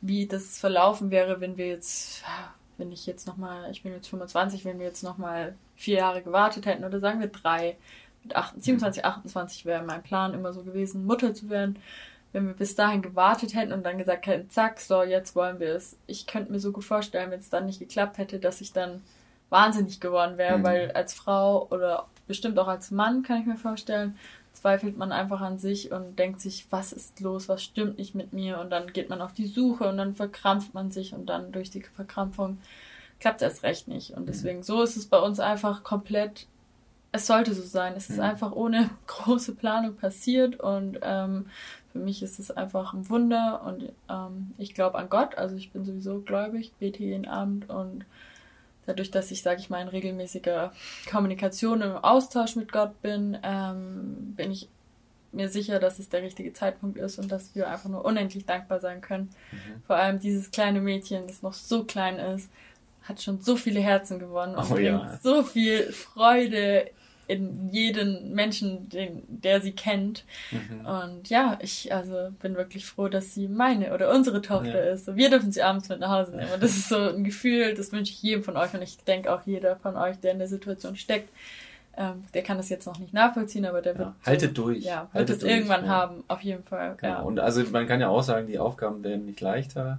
[0.00, 2.22] wie das verlaufen wäre, wenn wir jetzt,
[2.76, 6.66] wenn ich jetzt nochmal, ich bin jetzt 25, wenn wir jetzt nochmal vier Jahre gewartet
[6.66, 7.76] hätten oder sagen wir drei,
[8.22, 11.78] mit 28, 27, 28 wäre mein Plan immer so gewesen, Mutter zu werden
[12.34, 15.74] wenn wir bis dahin gewartet hätten und dann gesagt hätten, zack, so, jetzt wollen wir
[15.74, 15.96] es.
[16.06, 19.02] Ich könnte mir so gut vorstellen, wenn es dann nicht geklappt hätte, dass ich dann
[19.50, 20.64] wahnsinnig geworden wäre, mhm.
[20.64, 24.18] weil als Frau oder bestimmt auch als Mann, kann ich mir vorstellen,
[24.52, 28.32] zweifelt man einfach an sich und denkt sich, was ist los, was stimmt nicht mit
[28.32, 31.52] mir und dann geht man auf die Suche und dann verkrampft man sich und dann
[31.52, 32.58] durch die Verkrampfung
[33.20, 34.10] klappt es erst recht nicht.
[34.10, 34.26] Und mhm.
[34.26, 36.48] deswegen, so ist es bei uns einfach komplett,
[37.12, 37.94] es sollte so sein.
[37.96, 38.24] Es ist mhm.
[38.24, 41.46] einfach ohne große Planung passiert und ähm,
[41.94, 45.38] für mich ist es einfach ein Wunder und ähm, ich glaube an Gott.
[45.38, 48.04] Also ich bin sowieso gläubig, bete jeden Abend und
[48.84, 50.72] dadurch, dass ich, sage ich mal, in regelmäßiger
[51.08, 54.68] Kommunikation im Austausch mit Gott bin, ähm, bin ich
[55.30, 58.80] mir sicher, dass es der richtige Zeitpunkt ist und dass wir einfach nur unendlich dankbar
[58.80, 59.30] sein können.
[59.52, 59.82] Mhm.
[59.86, 62.50] Vor allem dieses kleine Mädchen, das noch so klein ist,
[63.04, 65.18] hat schon so viele Herzen gewonnen und oh, bringt ja.
[65.22, 66.90] so viel Freude
[67.26, 70.24] in jeden Menschen, den, der sie kennt.
[70.50, 70.86] Mhm.
[70.86, 74.92] Und ja, ich also bin wirklich froh, dass sie meine oder unsere Tochter ja.
[74.92, 75.14] ist.
[75.16, 76.52] wir dürfen sie abends mit nach Hause nehmen.
[76.52, 79.32] Und das ist so ein Gefühl, das wünsche ich jedem von euch und ich denke
[79.32, 81.30] auch jeder von euch, der in der Situation steckt.
[81.96, 84.82] Ähm, der kann das jetzt noch nicht nachvollziehen, aber der wird ja, haltet so, durch.
[84.82, 85.90] Ja, wird es irgendwann ja.
[85.90, 86.96] haben, auf jeden Fall.
[87.00, 87.12] Genau.
[87.12, 87.20] Ja.
[87.20, 89.98] Und also man kann ja auch sagen, die Aufgaben werden nicht leichter,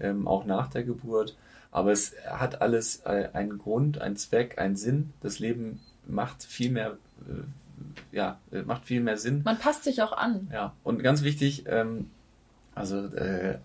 [0.00, 1.36] ähm, auch nach der Geburt.
[1.70, 5.12] Aber es hat alles äh, einen Grund, einen Zweck, einen Sinn.
[5.20, 9.42] Das Leben macht viel mehr, äh, ja, macht viel mehr Sinn.
[9.44, 10.48] Man passt sich auch an.
[10.52, 12.10] Ja, und ganz wichtig, ähm,
[12.74, 13.58] Also äh,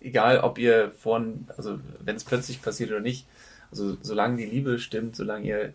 [0.00, 3.26] egal, ob ihr von, also wenn es plötzlich passiert oder nicht,
[3.70, 5.72] also solange die Liebe stimmt, solange ihr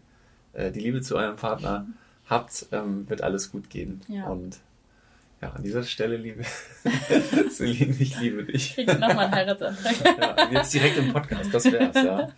[0.54, 1.86] äh, die Liebe zu eurem Partner
[2.26, 4.02] habt, ähm, wird alles gut gehen.
[4.08, 4.28] Ja.
[4.28, 4.58] Und
[5.42, 6.44] ja, an dieser Stelle, liebe
[7.50, 8.76] Celine, ich liebe dich.
[8.76, 9.96] Krieg nochmal einen Heiratsantrag.
[10.38, 12.30] ja, jetzt direkt im Podcast, das wär's, ja.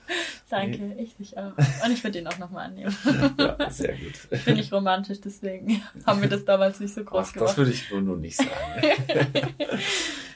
[0.50, 1.54] Danke, ich dich auch.
[1.86, 2.96] Und ich würde ihn auch nochmal annehmen.
[3.38, 4.14] Ja, sehr gut.
[4.30, 7.50] Ich bin nicht romantisch, deswegen haben wir das damals nicht so groß Ach, gemacht.
[7.50, 8.52] das würde ich wohl nur nicht sagen.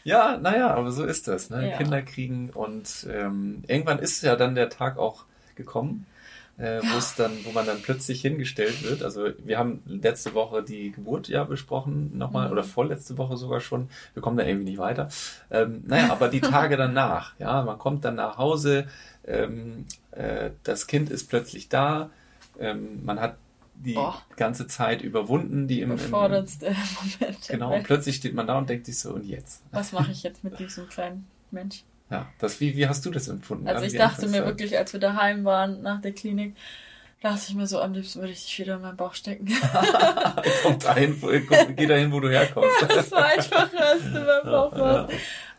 [0.03, 1.51] ja, naja, aber so ist das.
[1.51, 1.69] Ne?
[1.69, 1.77] Ja.
[1.77, 5.25] Kinder kriegen und ähm, irgendwann ist ja dann der Tag auch
[5.55, 6.07] gekommen,
[6.57, 9.03] äh, wo es dann, wo man dann plötzlich hingestellt wird.
[9.03, 12.51] Also wir haben letzte Woche die Geburt ja besprochen nochmal Mhm.
[12.53, 13.89] oder vorletzte Woche sogar schon.
[14.13, 15.09] Wir kommen da irgendwie nicht weiter.
[15.51, 18.87] Ähm, naja, aber die Tage danach, ja, man kommt dann nach Hause,
[19.25, 22.09] ähm, äh, das Kind ist plötzlich da,
[22.59, 23.35] ähm, man hat
[23.77, 24.21] die Boah.
[24.37, 26.51] ganze Zeit überwunden, die im, im, Moment.
[27.49, 29.61] Genau, und plötzlich steht man da und denkt sich so, und jetzt?
[29.71, 31.83] Was mache ich jetzt mit diesem kleinen Mensch?
[32.09, 33.67] Ja, das, wie, wie hast du das empfunden?
[33.67, 36.55] Also ich dachte mir wirklich, als wir daheim waren nach der Klinik,
[37.21, 39.47] dachte ich mir so, am liebsten würde ich dich wieder in meinen Bauch stecken.
[40.63, 41.27] Komm dahin, wo,
[41.75, 42.85] geh dahin, wo du herkommst.
[42.87, 45.13] das war einfach, als du in meinem Bauch warst.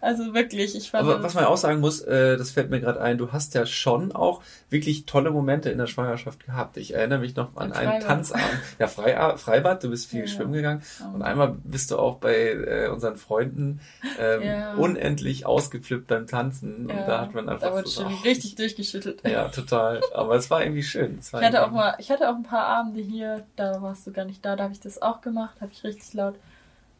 [0.06, 3.00] Also wirklich, ich fand Aber was man auch sagen muss, äh, das fällt mir gerade
[3.00, 4.40] ein, du hast ja schon auch
[4.70, 6.76] wirklich tolle Momente in der Schwangerschaft gehabt.
[6.76, 8.00] Ich erinnere mich noch an einen.
[8.00, 8.46] Tanzabend.
[8.78, 10.26] Ja, Freibad, Freibad, du bist viel Ja.
[10.28, 10.82] schwimmen gegangen.
[11.12, 13.80] Und einmal bist du auch bei äh, unseren Freunden
[14.16, 14.74] ähm, Ja.
[14.74, 16.88] unendlich ausgeflippt beim Tanzen.
[16.88, 19.28] Und da hat man einfach da wurde so, schon richtig durchgeschüttelt.
[19.28, 20.02] Ja, total.
[20.14, 21.18] Aber es war irgendwie schön.
[21.32, 24.12] War Ich hatte auch mal, ich hatte auch ein paar Abende hier, da warst du
[24.12, 26.36] gar nicht da, da habe ich das auch gemacht, habe ich richtig laut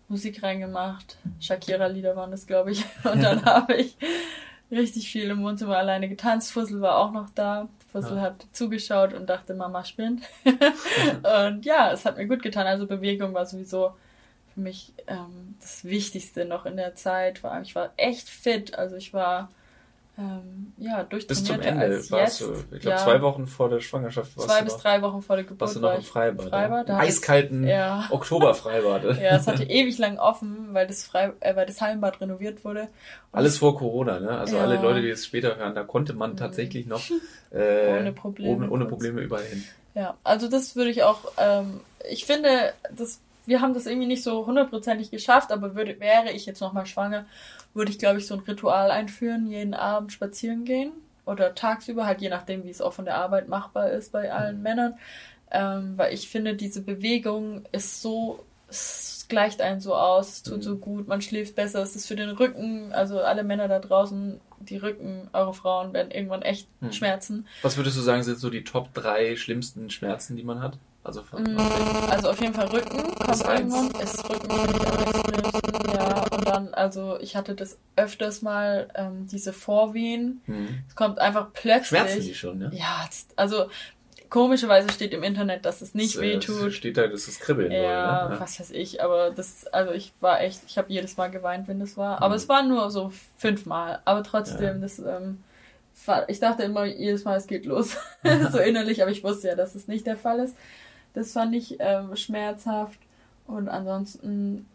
[0.09, 1.17] Musik reingemacht.
[1.41, 2.85] Shakira-Lieder waren das, glaube ich.
[3.05, 3.97] Und dann habe ich
[4.71, 6.53] richtig viel im Wohnzimmer alleine getanzt.
[6.53, 7.69] Fussel war auch noch da.
[7.93, 8.23] Fussel Ja.
[8.23, 10.23] hat zugeschaut und dachte, Mama spinnt.
[10.45, 12.67] und ja, es hat mir gut getan.
[12.67, 13.95] Also Bewegung war sowieso
[14.55, 17.39] für mich ähm, das Wichtigste noch in der Zeit.
[17.39, 18.77] Vor allem, ich war echt fit.
[18.77, 19.51] Also ich war
[20.19, 23.05] ähm, ja Bis durchtrainierter zum Ende warst du, ich glaube, Ja.
[23.05, 25.61] zwei Wochen vor der Schwangerschaft warst Zwei du bis noch, drei Wochen vor der Geburt
[25.61, 26.45] warst du noch im Freibad.
[26.47, 26.89] im Freibad.
[26.89, 28.07] Da eiskalten Ja.
[28.11, 29.19] Oktoberfreibad.
[29.21, 32.83] Ja, es hatte ewig lang offen, weil das, Frei, äh, weil das Hallenbad renoviert wurde.
[33.33, 34.31] Und Alles vor Corona, ne?
[34.39, 34.63] Also Ja.
[34.63, 36.37] alle Leute, die es später hören, da konnte man Mhm.
[36.39, 37.03] tatsächlich noch
[37.51, 38.85] äh, Ohne Probleme ohne, ohne.
[38.87, 39.65] Probleme überall hin.
[39.95, 44.23] Ja, also das würde ich auch, ähm, ich finde, das, wir haben das irgendwie nicht
[44.23, 47.27] so hundertprozentig geschafft, aber würde, wäre ich jetzt nochmal schwanger,
[47.75, 50.93] würde ich, glaube ich, so ein Ritual einführen, jeden Abend spazieren gehen
[51.25, 54.63] oder tagsüber, halt je nachdem, wie es auch von der Arbeit machbar ist bei allen
[54.63, 54.95] Männern,
[55.51, 60.59] ähm, weil ich finde, diese Bewegung ist so, es gleicht einen so aus, es tut
[60.59, 60.63] Mhm.
[60.63, 64.41] so gut, man schläft besser, es ist für den Rücken, also alle Männer da draußen,
[64.61, 66.93] die Rücken, eure Frauen werden irgendwann echt Mhm.
[66.93, 67.47] schmerzen.
[67.63, 70.79] Was würdest du sagen, sind so die Top 3 schlimmsten Schmerzen, die man hat?
[71.07, 73.91] Also Mm, Also auf jeden Fall Rücken kommt irgendwann.
[74.01, 76.23] Ist Rücken finde ich am extremsten, ja.
[76.33, 80.43] Und dann, also ich hatte das öfters mal, ähm, diese Vorwehen.
[80.47, 80.79] hm.
[80.89, 81.89] Es kommt einfach plötzlich.
[81.89, 82.71] Schmerzen die schon, ne?
[82.75, 83.67] Ja, also
[84.31, 86.73] komischerweise steht im Internet, dass es nicht Das, äh, tut.
[86.73, 88.41] Steht da, dass es kribbeln Ja, soll, ne?
[88.41, 91.79] was weiß ich, aber das, also ich war echt, ich habe jedes Mal geweint, wenn
[91.79, 92.17] das war.
[92.23, 92.41] Aber Mhm.
[92.41, 94.01] es waren nur so fünfmal.
[94.05, 94.81] Aber trotzdem, Ja.
[94.81, 95.43] das, ähm,
[96.05, 97.97] war, ich dachte immer jedes Mal, es geht los.
[98.53, 100.57] so innerlich, aber ich wusste ja, dass es nicht der Fall ist.
[101.17, 102.99] Das fand ich ähm, schmerzhaft.
[103.47, 104.67] Und ansonsten,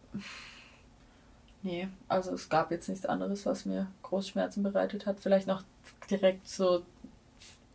[1.62, 5.20] nee, also es gab jetzt nichts anderes, was mir Großschmerzen bereitet hat.
[5.20, 5.64] Vielleicht noch
[6.10, 6.82] direkt so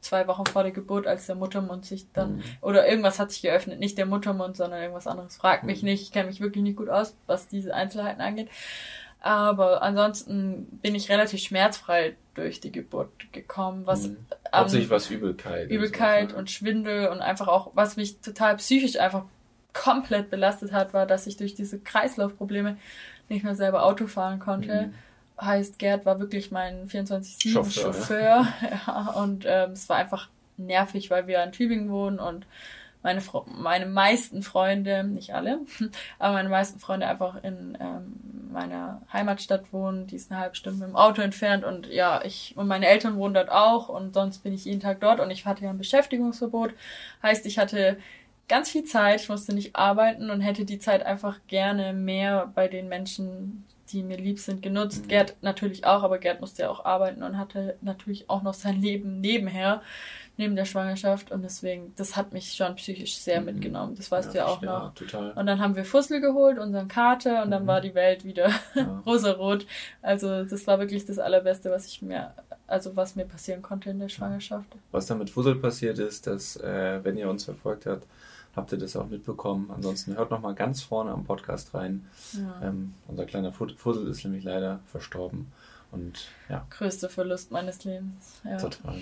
[0.00, 2.42] zwei Wochen vor der Geburt, als der Muttermund sich dann Mhm.
[2.61, 5.37] oder irgendwas hat sich geöffnet, nicht der Muttermund, sondern irgendwas anderes.
[5.37, 5.88] Fragt mich Mhm.
[5.88, 8.48] nicht, ich kenne mich wirklich nicht gut aus, was diese Einzelheiten angeht.
[9.26, 14.18] Aber ansonsten bin ich relativ schmerzfrei durch die Geburt gekommen, was Mhm.
[14.54, 15.68] Hauptsächlich was Übelkeit.
[15.68, 19.24] Übelkeit und, so, und Schwindel und einfach auch, was mich total psychisch einfach
[19.72, 22.76] komplett belastet hat, war, dass ich durch diese Kreislaufprobleme
[23.28, 24.92] nicht mehr selber Auto fahren konnte.
[24.92, 25.44] Mhm.
[25.44, 28.46] Heißt, Gerd war wirklich mein 24-7 Chauffeur, Chauffeur.
[28.86, 32.46] Ja, und ähm, es war einfach nervig, weil wir in Tübingen wohnen und
[33.02, 35.62] meine, Fro meine meisten Freunde, nicht alle,
[36.20, 38.12] aber meine meisten Freunde einfach in ähm,
[38.52, 40.06] meiner Heimatstadt wohnen.
[40.06, 43.16] Die ist eine halbe Stunde mit dem Auto entfernt und ja, ich und meine Eltern
[43.16, 45.78] wohnen dort auch und sonst bin ich jeden Tag dort und ich hatte ja ein
[45.78, 46.72] Beschäftigungsverbot.
[47.22, 47.98] Heißt, ich hatte
[48.48, 52.68] ganz viel Zeit, ich musste nicht arbeiten und hätte die Zeit einfach gerne mehr bei
[52.68, 55.04] den Menschen, die mir lieb sind, genutzt.
[55.04, 55.09] Mhm.
[55.09, 58.80] Gerd natürlich auch, aber Gerd musste ja auch arbeiten und hatte natürlich auch noch sein
[58.80, 59.82] Leben nebenher,
[60.38, 63.46] neben der Schwangerschaft und deswegen, das hat mich schon psychisch sehr Mhm.
[63.46, 63.94] mitgenommen.
[63.96, 64.83] Das weißt du ja auch noch.
[64.85, 65.33] Ja, total.
[65.33, 67.66] Und dann haben wir Fussel geholt, unseren Kater, und dann Mhm.
[67.68, 69.03] war die Welt wieder Ja.
[69.07, 69.66] rosarot.
[70.03, 72.35] Also das war wirklich das Allerbeste, was ich mir,
[72.66, 74.68] also was mir passieren konnte in der Schwangerschaft.
[74.90, 78.07] Was dann mit Fussel passiert ist, dass, äh, wenn ihr uns verfolgt habt,
[78.55, 79.70] habt ihr das auch mitbekommen.
[79.75, 82.07] Ansonsten hört noch mal ganz vorne am Podcast rein.
[82.33, 82.68] Ja.
[82.68, 85.53] Ähm, unser kleiner Fussel ist nämlich leider verstorben.
[85.92, 86.66] Und ja.
[86.70, 88.40] Größter Verlust meines Lebens.
[88.44, 88.57] Ja.
[88.57, 88.96] Total.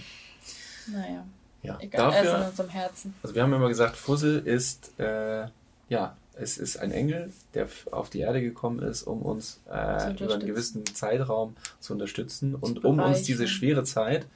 [0.88, 1.24] Naja.
[1.62, 1.78] Ja.
[1.80, 3.14] Egal, Dafür, er ist in unserem Herzen.
[3.22, 5.46] Also wir haben immer gesagt, Fussel ist äh,
[5.88, 10.34] ja es ist ein Engel, der auf die Erde gekommen ist, um uns äh, über
[10.34, 14.26] einen gewissen Zeitraum zu unterstützen zu und um uns diese schwere Zeit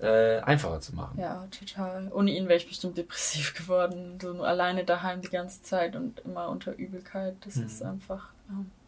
[0.00, 1.18] äh, einfacher zu machen.
[1.20, 2.10] Ja, total.
[2.12, 4.18] Ohne ihn wäre ich bestimmt depressiv geworden.
[4.20, 7.36] So nur alleine daheim die ganze Zeit und immer unter Übelkeit.
[7.44, 7.66] Das mhm.
[7.66, 8.30] ist einfach.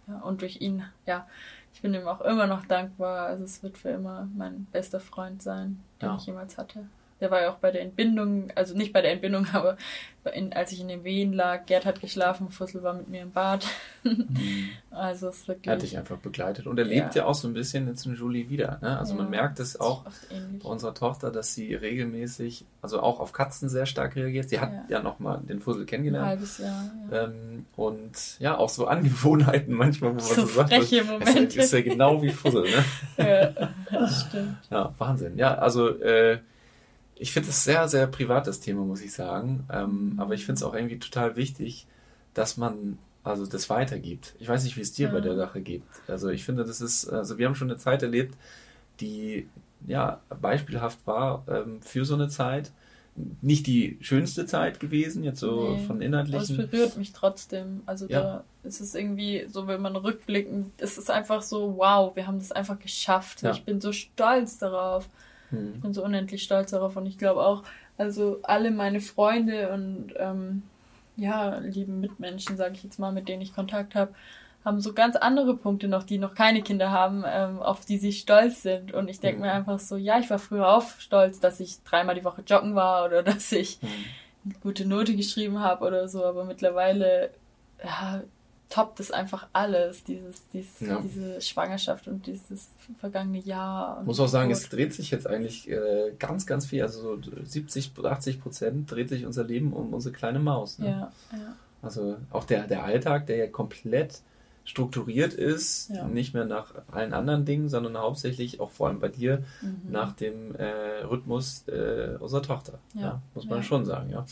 [0.08, 1.26] Ja, und durch ihn, ja,
[1.72, 3.26] ich bin ihm auch immer noch dankbar.
[3.26, 6.16] Also es wird für immer mein bester Freund sein, den ja.
[6.16, 6.86] ich jemals hatte.
[7.20, 9.76] Der war ja auch bei der Entbindung, also nicht bei der Entbindung, aber
[10.34, 13.30] in, als ich in den Wehen lag, Gerd hat geschlafen, Fussel war mit mir im
[13.30, 13.66] Bad.
[14.02, 14.28] Mhm.
[14.90, 15.66] also es ist wirklich.
[15.68, 16.66] Er hat dich einfach begleitet.
[16.66, 18.78] Und er lebt ja, ja auch so ein bisschen jetzt in Julie wieder.
[18.82, 18.98] Ne?
[18.98, 20.04] Also ja, man merkt es auch
[20.62, 24.48] bei unserer Tochter, dass sie regelmäßig, also auch auf Katzen sehr stark reagiert.
[24.48, 26.24] Sie hat ja, ja nochmal den Fussel kennengelernt.
[26.24, 26.90] Ein halbes Jahr.
[27.10, 27.24] Ja.
[27.24, 31.60] Ähm, und ja, auch so Angewohnheiten manchmal, wo man so, so sagt, freche Momente.
[31.60, 32.62] ist ja genau wie Fussel.
[32.62, 32.84] Ne?
[33.18, 34.56] ja, das stimmt.
[34.70, 35.36] Ja, Wahnsinn.
[35.36, 36.38] Ja, also äh,
[37.18, 39.66] ich finde es sehr, sehr privates Thema, muss ich sagen.
[39.72, 41.86] Ähm, aber ich finde es auch irgendwie total wichtig,
[42.34, 44.34] dass man also das weitergibt.
[44.38, 45.12] Ich weiß nicht, wie es dir ja.
[45.12, 45.82] bei der Sache geht.
[46.06, 48.36] Also ich finde, das ist, also wir haben schon eine Zeit erlebt,
[49.00, 49.48] die
[49.86, 52.70] ja beispielhaft war ähm, für so eine Zeit.
[53.40, 56.54] Nicht die schönste Zeit gewesen, jetzt so nee, von inhaltlichen.
[56.54, 57.82] Aber es berührt mich trotzdem.
[57.86, 58.20] Also ja.
[58.20, 62.38] da ist es irgendwie so, wenn man rückblickend, es ist einfach so, wow, wir haben
[62.38, 63.42] das einfach geschafft.
[63.42, 63.52] Ja.
[63.52, 65.08] Ich bin so stolz darauf.
[65.50, 67.62] Ich bin so unendlich stolz darauf und ich glaube auch,
[67.98, 70.62] also alle meine Freunde und ähm,
[71.16, 74.12] ja, lieben Mitmenschen, sage ich jetzt mal, mit denen ich Kontakt habe,
[74.64, 78.12] haben so ganz andere Punkte noch, die noch keine Kinder haben, ähm, auf die sie
[78.12, 78.92] stolz sind.
[78.92, 79.46] Und ich denke mhm.
[79.46, 82.74] mir einfach so, ja, ich war früher auch stolz, dass ich dreimal die Woche joggen
[82.74, 83.88] war oder dass ich mhm.
[84.44, 87.30] eine gute Note geschrieben habe oder so, aber mittlerweile
[87.82, 88.22] ja,
[88.68, 91.00] toppt es einfach alles, dieses, dieses ja.
[91.00, 93.98] diese Schwangerschaft und dieses vergangene Jahr.
[94.00, 97.32] Ich muss auch sagen, es dreht sich jetzt eigentlich äh, ganz, ganz viel, also so
[97.44, 100.78] 70, 80 Prozent dreht sich unser Leben um unsere kleine Maus.
[100.78, 100.88] Ne?
[100.88, 101.56] Ja, ja.
[101.82, 104.20] Also auch der, der Alltag, der ja komplett
[104.64, 106.08] strukturiert ist, ja.
[106.08, 109.92] nicht mehr nach allen anderen Dingen, sondern hauptsächlich auch vor allem bei dir mhm.
[109.92, 112.80] nach dem äh, Rhythmus äh, unserer Tochter.
[112.94, 113.22] Ja.
[113.34, 114.26] muss man schon sagen, ja.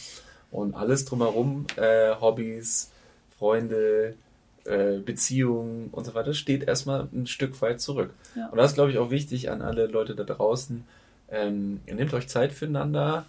[0.50, 2.90] Und alles drumherum, äh, Hobbys,
[3.38, 4.16] Freunde,
[4.64, 8.10] äh, Beziehungen und so weiter, steht erstmal ein Stück weit zurück.
[8.34, 8.48] Ja.
[8.48, 10.84] Und das ist, glaube ich, auch wichtig an alle Leute da draußen.
[11.30, 13.24] Ähm, nehmt euch Zeit füreinander,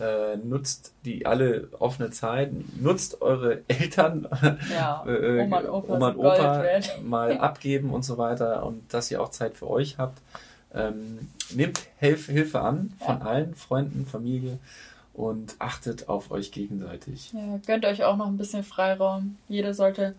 [0.00, 2.50] äh, nutzt die alle offene Zeit,
[2.80, 4.26] nutzt eure Eltern,
[4.72, 6.64] ja, äh, Oma und Opa, Oma und Opa
[7.04, 10.20] mal abgeben und so weiter und dass ihr auch Zeit für euch habt.
[10.72, 13.26] Ähm, nehmt Hilf Hilfe an von ja.
[13.26, 14.58] allen Freunden, Familie
[15.14, 17.32] und achtet auf euch gegenseitig.
[17.32, 19.36] Ja, gönnt euch auch noch ein bisschen Freiraum.
[19.48, 20.14] Jeder sollte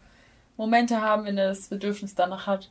[0.62, 2.69] Momente haben, wenn er das Bedürfnis danach hat,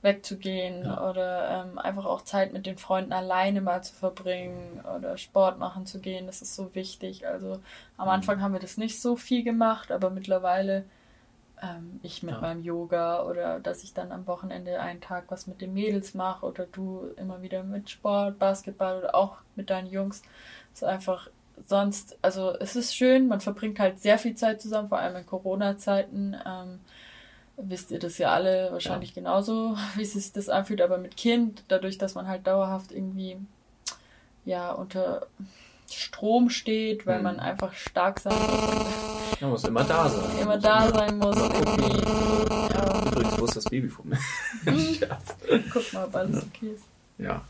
[0.00, 1.10] wegzugehen ja.
[1.10, 5.84] oder ähm, einfach auch Zeit mit den Freunden alleine mal zu verbringen oder Sport machen
[5.84, 6.26] zu gehen.
[6.26, 7.26] Das ist so wichtig.
[7.26, 7.60] Also
[7.98, 8.12] am mhm.
[8.12, 10.84] Anfang haben wir das nicht so viel gemacht, aber mittlerweile
[11.62, 12.40] ähm, ich mit ja.
[12.40, 16.46] meinem Yoga oder dass ich dann am Wochenende einen Tag was mit den Mädels mache
[16.46, 20.22] oder du immer wieder mit Sport, Basketball oder auch mit deinen Jungs.
[20.70, 21.28] Das ist einfach
[21.66, 25.26] sonst, also es ist schön, man verbringt halt sehr viel Zeit zusammen, vor allem in
[25.26, 26.36] Corona-Zeiten.
[26.46, 26.80] Ähm,
[27.58, 29.16] wisst ihr das ja alle wahrscheinlich ja.
[29.16, 33.36] genauso, wie sich das anfühlt, aber mit Kind, dadurch, dass man halt dauerhaft irgendwie
[34.44, 35.26] ja unter
[35.90, 37.24] Strom steht, weil hm.
[37.24, 38.86] man einfach stark sein muss.
[39.40, 40.38] Man muss immer da sein.
[40.40, 41.36] Immer da sein muss.
[41.36, 42.02] Irgendwie,
[42.74, 43.04] ja.
[43.06, 44.18] Übrigens, wo ist das Baby von mir?
[45.72, 46.84] Guck mal, ob alles okay ist.
[47.18, 47.42] Ja.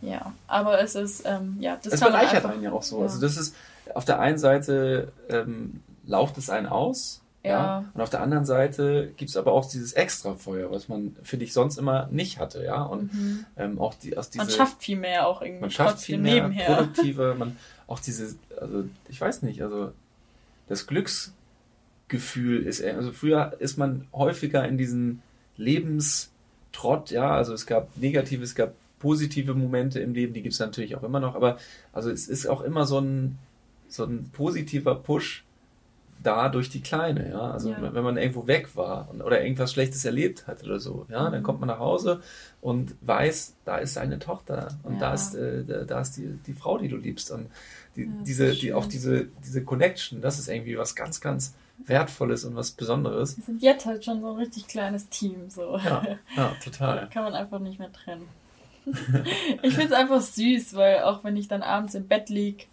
[0.00, 2.98] Ja, aber es ist, ähm, ja, das Es bereichert einen ja auch so.
[2.98, 3.02] Ja.
[3.04, 3.54] Also das ist,
[3.94, 7.50] auf der einen Seite ähm, laucht es einen aus, ja.
[7.50, 7.84] ja.
[7.94, 11.52] Und auf der anderen Seite gibt es aber auch dieses Extrafeuer, was man, finde ich,
[11.52, 12.82] sonst immer nicht hatte, ja.
[12.82, 13.46] Und mhm.
[13.56, 15.60] ähm, auch die aus diese, Man schafft viel mehr auch irgendwie.
[15.60, 16.66] Man schafft viel mehr nebenher.
[16.66, 19.92] produktiver, man auch diese, also ich weiß nicht, also
[20.68, 25.22] das Glücksgefühl ist, also früher ist man häufiger in diesen
[25.56, 30.60] Lebenstrott, ja, also es gab negative, es gab positive Momente im Leben, die gibt es
[30.60, 31.58] natürlich auch immer noch, aber
[31.92, 33.38] also es ist auch immer so ein,
[33.88, 35.44] so ein positiver Push,
[36.22, 37.50] da durch die Kleine, ja.
[37.50, 37.94] Also ja.
[37.94, 41.32] wenn man irgendwo weg war oder irgendwas Schlechtes erlebt hat oder so, ja, mhm.
[41.32, 42.20] dann kommt man nach Hause
[42.60, 45.00] und weiß, da ist seine Tochter und ja.
[45.00, 47.30] da ist, äh, da ist die, die Frau, die du liebst.
[47.30, 47.48] Und
[47.96, 52.44] die, ja, diese, die, auch diese, diese Connection, das ist irgendwie was ganz, ganz Wertvolles
[52.44, 53.36] und was Besonderes.
[53.36, 55.78] Wir sind jetzt halt schon so ein richtig kleines Team, so.
[55.78, 56.02] Ja,
[56.36, 57.08] ja total.
[57.12, 58.28] kann man einfach nicht mehr trennen.
[59.62, 62.64] ich finde es einfach süß, weil auch wenn ich dann abends im Bett liege,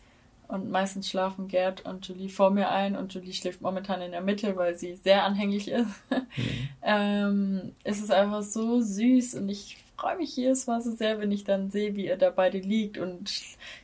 [0.47, 4.21] Und meistens schlafen Gerd und Julie vor mir ein und Julie schläft momentan in der
[4.21, 5.89] Mitte, weil sie sehr anhänglich ist.
[6.10, 6.27] Mhm.
[6.84, 11.31] ähm, es ist einfach so süß und ich freue mich jedes Mal so sehr, wenn
[11.31, 13.31] ich dann sehe, wie ihr da beide liegt und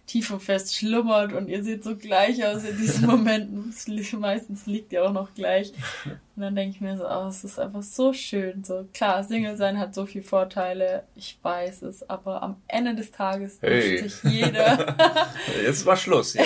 [0.06, 3.74] tief und fest schlummert und ihr seht so gleich aus in diesen Momenten.
[4.19, 5.74] Meistens liegt ihr auch noch gleich.
[6.34, 8.63] Und dann denke ich mir so, oh, es ist einfach so schön.
[8.63, 13.12] So klar, Single sein hat so viele Vorteile, ich weiß es, aber am Ende des
[13.12, 14.02] Tages hey.
[14.02, 14.95] wünscht sich jeder.
[15.63, 16.34] Jetzt war Schluss.
[16.34, 16.43] Ja.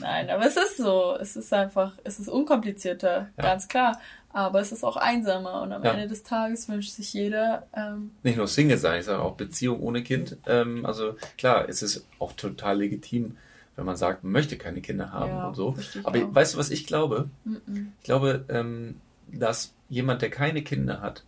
[0.00, 1.14] Nein, aber es ist so.
[1.20, 3.42] Es ist einfach, es ist unkomplizierter, ja.
[3.42, 4.00] ganz klar
[4.32, 5.92] aber es ist auch einsamer und am ja.
[5.92, 7.66] Ende des Tages wünscht sich jeder.
[7.74, 10.36] Ähm, Nicht nur Single sein, ich sage auch Beziehung ohne Kind.
[10.46, 13.36] Ähm, also klar, es ist auch total legitim,
[13.76, 15.76] wenn man sagt, man möchte keine Kinder haben ja, und so.
[16.04, 16.34] Aber auch.
[16.34, 17.28] weißt du, was ich glaube?
[17.44, 17.86] Mm -mm.
[17.98, 19.00] Ich glaube, ähm,
[19.32, 21.24] dass jemand, der keine Kinder hat,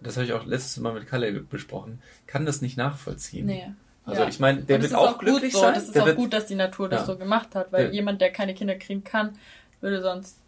[0.00, 3.46] das habe ich auch letztes Mal mit Kalle besprochen, kann das nicht nachvollziehen.
[3.46, 3.72] Nee.
[4.04, 4.28] Also ja.
[4.28, 5.60] ich meine, der wird auch, auch glücklich so.
[5.60, 5.74] sein.
[5.74, 8.30] Das ist auch wird, gut, dass die Natur das so gemacht hat, weil jemand, der
[8.30, 9.32] keine Kinder kriegen kann,
[9.80, 10.38] würde sonst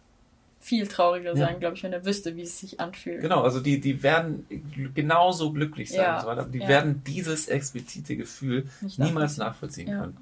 [0.68, 1.59] viel trauriger sein, ja.
[1.59, 3.22] glaube ich, wenn er wüsste, wie es sich anfühlt.
[3.22, 4.46] Genau, also die, die werden
[4.94, 6.00] genauso glücklich sein.
[6.00, 6.20] Ja.
[6.20, 6.68] So die ja.
[6.68, 10.16] werden dieses explizite Gefühl Nicht niemals nachvollziehen können.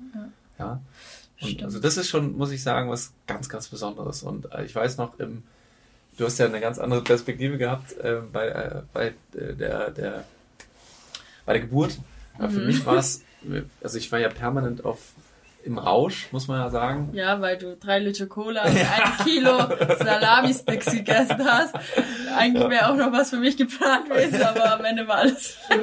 [0.58, 0.80] Ja.
[1.40, 4.22] Und also das ist schon, muss ich sagen, was ganz, ganz Besonderes.
[4.22, 5.42] Und äh, ich weiß noch, im,
[6.16, 10.24] du hast ja eine ganz andere Perspektive gehabt äh, bei, äh, bei äh, der, der
[11.44, 11.98] bei der Geburt.
[12.38, 12.50] Mhm.
[12.50, 13.24] Für mich war es,
[13.82, 15.12] also ich war ja permanent auf
[15.66, 17.10] im Rausch, muss man ja sagen.
[17.12, 19.58] Ja, weil du drei Liter Cola und ein Kilo
[19.98, 21.74] Salami-Sticks gegessen hast.
[22.36, 25.56] Eigentlich wäre auch noch was für mich geplant gewesen, aber am Ende war alles.
[25.68, 25.76] Ja,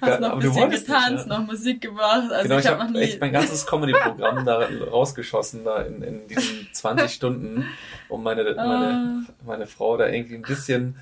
[0.00, 2.32] hast noch ein bisschen getanzt, noch Musik gemacht.
[2.32, 3.04] Also genau, ich, ich habe hab noch nie...
[3.04, 7.66] echt mein ganzes Comedy-Programm da rausgeschossen, da in, in diesen 20 Stunden,
[8.08, 9.32] um meine, meine, ah.
[9.44, 10.96] meine Frau da irgendwie ein bisschen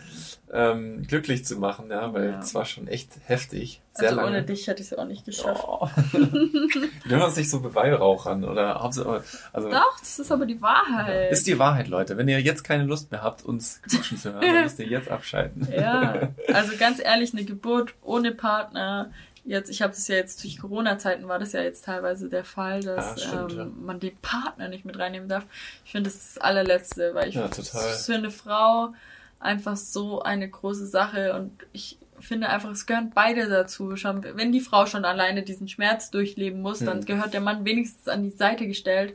[0.53, 3.81] ähm, glücklich zu machen, ja, weil es war schon echt heftig.
[3.93, 4.31] Sehr also lange.
[4.31, 5.65] ohne dich hätte ich es auch nicht geschafft.
[5.67, 5.89] Oh.
[6.13, 11.33] Wir hören uns nicht so Beweihräuchern oder also Doch, das ist aber die Wahrheit.
[11.33, 12.17] Ist die Wahrheit, Leute.
[12.17, 15.11] Wenn ihr jetzt keine Lust mehr habt, uns knutschen zu hören, dann müsst ihr jetzt
[15.11, 15.69] abschalten.
[15.79, 19.11] Ja, also ganz ehrlich, eine Geburt ohne Partner
[19.45, 22.81] jetzt, ich habe es ja jetzt durch Corona-Zeiten war das ja jetzt teilweise der Fall,
[22.81, 23.67] dass ja, stimmt, ähm, ja.
[23.81, 25.45] man den Partner nicht mit reinnehmen darf.
[25.85, 27.95] Ich finde, das ist das allerletzte, weil ich ja, total.
[27.95, 28.95] für eine Frau
[29.40, 33.96] einfach so eine große Sache und ich finde einfach, es gehören beide dazu.
[33.96, 36.87] Schon, wenn die Frau schon alleine diesen Schmerz durchleben muss, hm.
[36.87, 39.14] dann gehört der Mann wenigstens an die Seite gestellt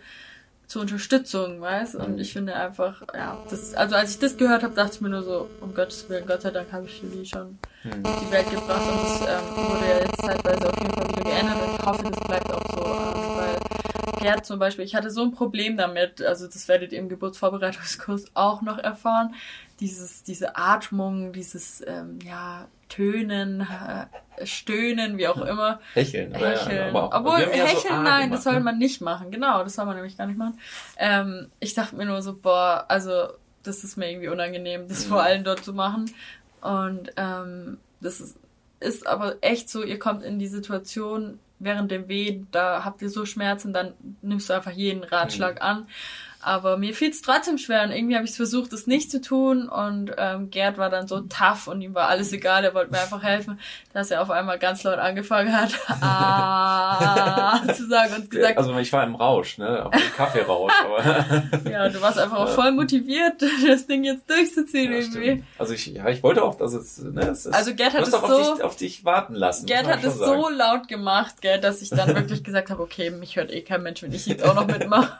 [0.67, 1.95] zur Unterstützung, weißt?
[1.95, 2.19] Und hm.
[2.19, 5.23] ich finde einfach, ja, das, also als ich das gehört habe, dachte ich mir nur
[5.23, 8.03] so, um Gottes Willen, Gott sei Dank habe ich Julie schon hm.
[8.03, 11.57] die Welt gebracht und das ähm, wurde ja jetzt zeitweise auf jeden Fall wieder geändert
[11.61, 13.59] und ich hoffe, das bleibt auch so, ähm, weil
[14.23, 18.25] Gerd zum Beispiel, ich hatte so ein Problem damit, also das werdet ihr im Geburtsvorbereitungskurs
[18.33, 19.35] auch noch erfahren,
[19.83, 25.81] dieses, diese Atmung, dieses, ähm, ja, Tönen, äh, Stöhnen, wie auch immer.
[25.93, 26.33] Hecheln.
[26.33, 26.95] Hecheln.
[26.95, 28.59] Ja, Obwohl, Hecheln, so nein, das soll ne?
[28.61, 29.29] man nicht machen.
[29.29, 30.57] Genau, das soll man nämlich gar nicht machen.
[30.97, 33.27] Ähm, ich dachte mir nur so, boah, also,
[33.63, 35.09] das ist mir irgendwie unangenehm, das mhm.
[35.09, 36.09] vor allem dort zu machen.
[36.61, 38.37] Und ähm, das ist,
[38.79, 43.09] ist aber echt so, ihr kommt in die Situation, während dem Wehen, da habt ihr
[43.09, 45.61] so Schmerzen, dann nimmst du einfach jeden Ratschlag mhm.
[45.61, 45.87] an.
[46.43, 49.69] Aber mir fiel es trotzdem schwer und irgendwie habe ich versucht, das nicht zu tun.
[49.69, 53.01] Und ähm, Gerd war dann so tough und ihm war alles egal, er wollte mir
[53.01, 53.59] einfach helfen,
[53.93, 58.57] dass er auf einmal ganz laut angefangen hat, ah, zu sagen und gesagt.
[58.57, 59.85] Also ich war im Rausch, ne?
[59.85, 60.73] Auf dem Kaffeerausch.
[60.83, 65.23] aber ja, du warst einfach auch voll motiviert, das Ding jetzt durchzuziehen ja, irgendwie.
[65.23, 65.43] Stimmt.
[65.57, 68.11] Also ich, ja, ich wollte auch, dass es, ne, es ist, Also Gerd hat es
[68.11, 69.65] so auf dich, auf dich warten lassen.
[69.65, 73.37] Gerd hat es so laut gemacht, Gerd, dass ich dann wirklich gesagt habe, okay, mich
[73.37, 75.17] hört eh kein Mensch, wenn ich jetzt auch noch mitmache.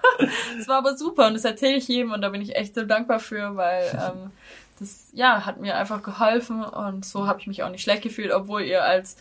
[0.59, 2.75] Es war aber super super und das erzähle ich jedem und da bin ich echt
[2.75, 4.31] so dankbar für, weil ähm,
[4.79, 8.31] das ja hat mir einfach geholfen und so habe ich mich auch nicht schlecht gefühlt,
[8.31, 9.17] obwohl ihr als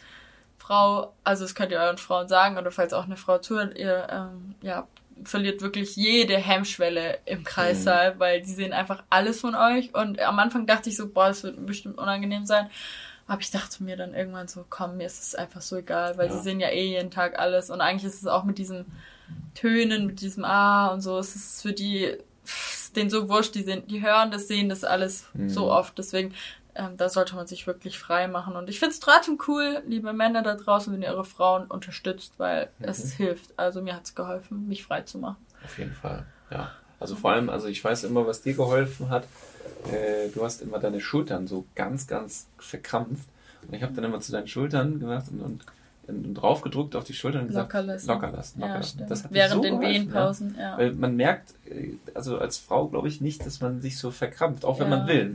[0.59, 4.07] Frau, also das könnt ihr euren Frauen sagen oder falls auch eine Frau zuhört, ihr
[4.11, 4.87] ähm, ja
[5.25, 8.21] verliert wirklich jede Hemmschwelle im Kreissaal, mhm.
[8.21, 11.43] weil die sehen einfach alles von euch und am Anfang dachte ich so, boah, das
[11.43, 12.71] wird bestimmt unangenehm sein.
[13.29, 16.27] Aber ich dachte mir dann irgendwann so, komm, mir ist es einfach so egal, weil
[16.27, 16.33] ja.
[16.33, 17.71] sie sehen ja eh jeden Tag alles.
[17.71, 18.85] Und eigentlich ist es auch mit diesem
[19.55, 21.19] Tönen, mit diesem Ah und so.
[21.19, 22.19] Es ist für die
[22.97, 25.49] den so wurscht, die, sind, die hören das, sehen das alles mhm.
[25.49, 25.97] so oft.
[25.99, 26.35] Deswegen,
[26.75, 28.57] ähm, da sollte man sich wirklich frei machen.
[28.57, 32.35] Und ich finde es trotzdem cool, liebe Männer da draußen, wenn ihr eure Frauen unterstützt,
[32.39, 32.89] weil mhm.
[32.89, 33.59] es hilft.
[33.59, 35.37] Also mir hat es geholfen, mich frei zu machen.
[35.65, 36.71] Auf jeden Fall, ja.
[37.01, 39.25] Also vor allem, also ich weiß immer, was dir geholfen hat.
[39.91, 43.29] Äh, du hast immer deine Schultern so ganz, ganz verkrampft.
[43.67, 45.67] Und ich habe dann immer zu deinen Schultern gemacht und, und
[46.07, 48.09] drauf gedruckt auf die Schultern und gesagt, locker lassen.
[48.09, 49.07] Locker lassen, locker ja, lassen.
[49.09, 50.63] Das hat Während so den Wehenpausen, ja.
[50.63, 50.79] ja.
[50.79, 54.65] Weil man merkt, äh, also als Frau glaube ich nicht, dass man sich so verkrampft,
[54.65, 55.35] auch wenn man will.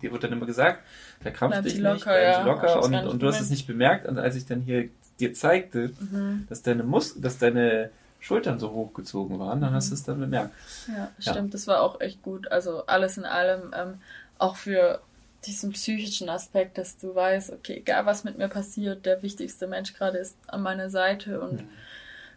[0.00, 0.80] Dir wird dann immer gesagt,
[1.20, 4.36] verkrampft dich locker, nicht, bleib locker und, und du hast es nicht bemerkt und als
[4.36, 4.88] ich dann hier
[5.20, 6.46] dir zeigte, mhm.
[6.48, 9.76] dass deine Mus dass deine Schultern so hochgezogen waren, dann mhm.
[9.76, 10.50] hast du es dann bemerkt.
[10.86, 12.50] Ja, ja, stimmt, das war auch echt gut.
[12.50, 13.94] Also alles in allem, ähm,
[14.38, 15.00] auch für
[15.46, 19.94] diesen psychischen Aspekt, dass du weißt, okay, egal was mit mir passiert, der wichtigste Mensch
[19.94, 21.68] gerade ist an meiner Seite und mhm.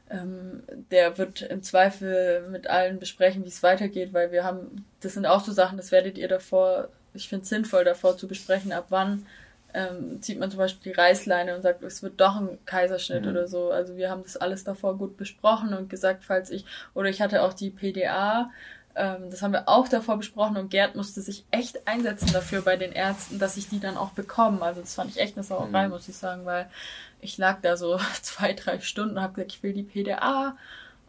[0.09, 5.13] ähm, der wird im Zweifel mit allen besprechen, wie es weitergeht, weil wir haben, das
[5.13, 8.71] sind auch so Sachen, das werdet ihr davor, ich finde es sinnvoll, davor zu besprechen,
[8.71, 9.25] ab wann
[9.75, 13.29] ähm, zieht man zum Beispiel die Reißleine und sagt, es wird doch ein Kaiserschnitt mhm.
[13.29, 13.71] oder so.
[13.71, 17.43] Also wir haben das alles davor gut besprochen und gesagt, falls ich, oder ich hatte
[17.43, 18.51] auch die PDA,
[18.95, 22.77] ähm, das haben wir auch davor besprochen und Gerd musste sich echt einsetzen dafür bei
[22.77, 24.61] den Ärzten, dass ich die dann auch bekomme.
[24.61, 25.91] Also das fand ich echt eine Sauerei, mhm.
[25.91, 26.69] muss ich sagen, weil
[27.21, 30.55] ich lag da so zwei, drei Stunden und habe gesagt, ich will die PDA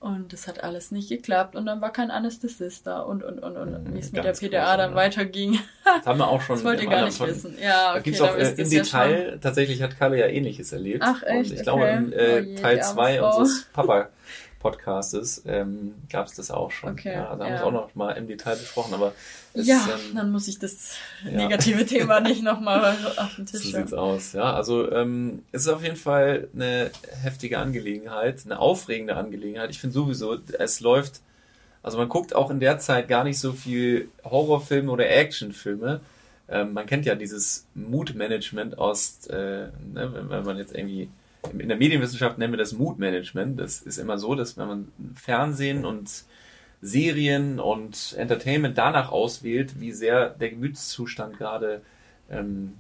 [0.01, 3.57] und das hat alles nicht geklappt und dann war kein Anästhesist da und und und
[3.57, 4.97] und wie es mit der PDA dann ne?
[4.97, 5.59] weiterging.
[5.85, 6.57] Das haben wir auch schon.
[6.57, 7.57] Das wollt ihr gar nicht von, wissen.
[7.61, 11.03] Ja, okay, da gibt's auch äh, im Detail, ja tatsächlich hat Kalle ja ähnliches erlebt.
[11.05, 11.37] Ach echt?
[11.37, 11.63] Und ich okay.
[11.63, 14.09] glaube in äh, oh Teil 2 unseres Papa
[14.67, 16.91] Podcastes ähm, gab es das auch schon.
[16.91, 19.13] Okay, ja, da haben wir es auch noch mal im Detail besprochen, aber
[19.55, 20.95] es, ja, ähm, dann muss ich das
[21.25, 21.87] negative.
[21.87, 24.53] Thema nicht nochmal auf den Tisch So sieht's aus, ja.
[24.55, 26.91] Also ähm, es ist auf jeden Fall eine
[27.23, 29.71] heftige Angelegenheit, eine aufregende Angelegenheit.
[29.71, 31.21] Ich finde sowieso, es läuft,
[31.85, 36.01] also man guckt auch in der Zeit gar nicht so viel Horrorfilme oder Actionfilme.
[36.49, 41.09] Ähm, man kennt ja dieses Mood-Management aus, äh, ne, wenn man jetzt irgendwie
[41.59, 43.59] in der Medienwissenschaft nennen wir das Mood Management.
[43.59, 46.25] Das ist immer so, dass wenn man Fernsehen und
[46.83, 51.83] Serien und Entertainment danach auswählt, wie sehr der Gemütszustand gerade
[52.31, 52.75] ähm,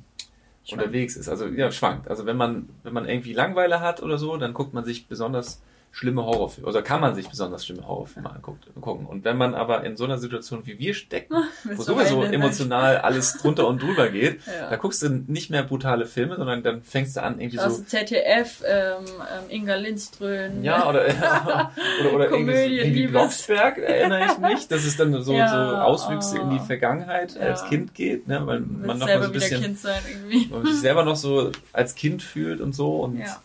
[0.70, 1.28] unterwegs ist.
[1.28, 2.08] Also ja, schwankt.
[2.08, 5.62] Also wenn man, wenn man irgendwie Langweile hat oder so, dann guckt man sich besonders
[5.96, 9.06] schlimme Horrorfilme, oder kann man sich besonders schlimme Horrorfilme angucken.
[9.06, 11.34] Und wenn man aber in so einer Situation wie wir stecken,
[11.64, 14.68] wo sowieso emotional alles drunter und drüber geht, ja.
[14.68, 17.84] da guckst du nicht mehr brutale Filme, sondern dann fängst du an irgendwie also so...
[17.84, 20.62] ZDF, ähm, ähm, Inga Lindström.
[20.62, 25.32] Ja, oder, ja, oder, oder Komödie, irgendwie Blocksberg, erinnere ich mich, dass es dann so,
[25.32, 26.42] ja, so Auswüchse oh.
[26.42, 26.66] in die.
[26.66, 29.62] Vergangenheit als Kind geht, ne, weil man noch mal so ein bisschen...
[29.62, 30.48] Kind sein, irgendwie.
[30.48, 33.18] man sich selber noch so als Kind fühlt und so und...
[33.18, 33.40] Ja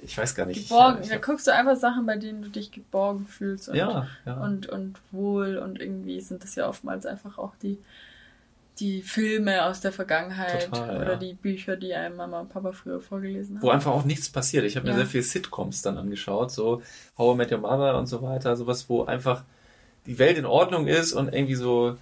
[0.00, 0.68] ich weiß gar nicht.
[0.68, 0.98] Geborgen.
[1.00, 4.06] Ich, ich, da guckst du einfach Sachen, bei denen du dich geborgen fühlst und, ja,
[4.24, 4.34] ja.
[4.34, 5.58] und, und wohl.
[5.58, 7.78] Und irgendwie sind das ja oftmals einfach auch die,
[8.78, 11.16] die Filme aus der Vergangenheit Total, oder ja.
[11.16, 13.62] die Bücher, die einem Mama und Papa früher vorgelesen haben.
[13.62, 14.64] Wo einfach auch nichts passiert.
[14.64, 16.82] Ich habe mir sehr viele Sitcoms dann angeschaut, so
[17.16, 19.44] How I Met Your Mother und so weiter, sowas, wo einfach
[20.04, 21.96] die Welt in Ordnung ist und irgendwie so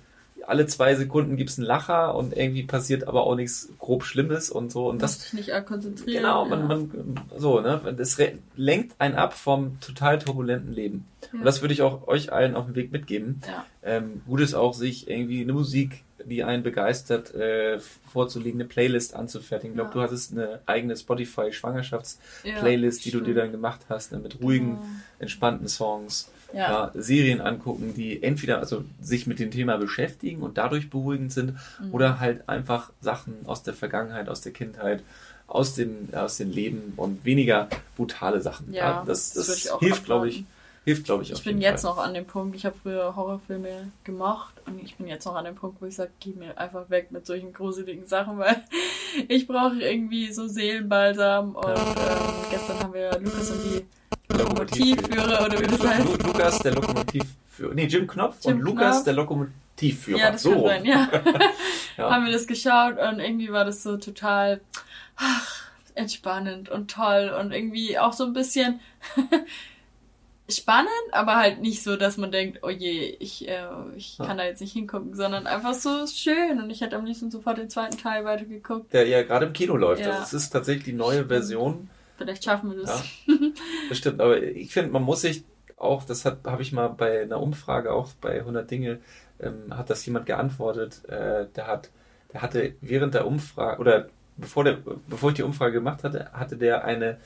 [0.47, 4.51] alle zwei Sekunden gibt es einen Lacher und irgendwie passiert aber auch nichts grob Schlimmes
[4.51, 4.89] und so.
[4.89, 6.23] Und das dich nicht konzentrieren.
[6.23, 7.95] Genau, man, man, so, ne?
[7.97, 8.19] Das
[8.57, 11.07] lenkt einen ab vom total turbulenten Leben.
[11.33, 11.39] Ja.
[11.39, 13.41] Und das würde ich auch euch allen auf den Weg mitgeben.
[13.47, 13.65] Ja.
[13.83, 17.81] Ähm, gut ist auch, sich irgendwie eine Musik, die einen begeistert, äh,
[18.13, 19.73] vorzulegen, eine Playlist anzufertigen.
[19.73, 19.95] Ich glaube, ja.
[19.95, 24.19] du hattest eine eigene Spotify-Schwangerschafts-Playlist, die du dir dann gemacht hast, ne?
[24.19, 24.87] mit ruhigen, genau.
[25.19, 26.71] entspannten Songs ja.
[26.71, 26.93] ja.
[26.95, 31.93] Serien angucken, die entweder also sich mit dem Thema beschäftigen und dadurch beruhigend sind mhm.
[31.93, 35.03] oder halt einfach Sachen aus der Vergangenheit, aus der Kindheit,
[35.47, 38.73] aus dem, aus dem Leben und weniger brutale Sachen.
[38.73, 40.45] Ja, ja das, das, das hilft, glaube ich.
[40.85, 41.93] Hilft, glaube ich, Ich bin jetzt Fall.
[41.93, 45.47] noch an dem Punkt, ich habe früher Horrorfilme gemacht und ich bin jetzt noch an
[45.47, 48.63] dem Punkt, wo ich sage, geh mir einfach weg mit solchen gruseligen Sachen, weil
[49.29, 53.87] ich brauche irgendwie so Seelenbalsam und ähm, gestern haben wir Lukas und die
[54.45, 56.23] Lokomotivführer oder wie das heißt.
[56.23, 57.75] Lukas, der Lokomotivführer.
[57.75, 58.75] Nee, Jim Knopf Jim und Knopf.
[58.75, 60.19] Lukas, der Lokomotivführer.
[60.19, 60.51] Ja, das so.
[60.51, 61.09] kann sein, ja.
[61.97, 62.11] ja.
[62.11, 64.61] Haben wir das geschaut und irgendwie war das so total
[65.17, 68.81] ach, entspannend und toll und irgendwie auch so ein bisschen
[70.49, 73.67] spannend, aber halt nicht so, dass man denkt, oh je, ich, äh,
[73.97, 74.27] ich ja.
[74.27, 77.59] kann da jetzt nicht hingucken, sondern einfach so schön und ich hätte am liebsten sofort
[77.59, 78.93] den zweiten Teil weitergeguckt.
[78.93, 80.03] Der ja gerade im Kino läuft.
[80.03, 80.11] Ja.
[80.11, 83.05] Also es ist tatsächlich die neue Version Vielleicht schaffen wir das.
[83.27, 83.35] Ja,
[83.89, 85.45] das stimmt, aber ich finde, man muss sich
[85.77, 89.01] auch, das habe ich mal bei einer Umfrage, auch bei 100 Dinge,
[89.41, 91.91] ähm, hat das jemand geantwortet, äh, der hat,
[92.33, 96.57] der hatte während der Umfrage, oder bevor, der, bevor ich die Umfrage gemacht hatte, hatte
[96.57, 97.19] der eine,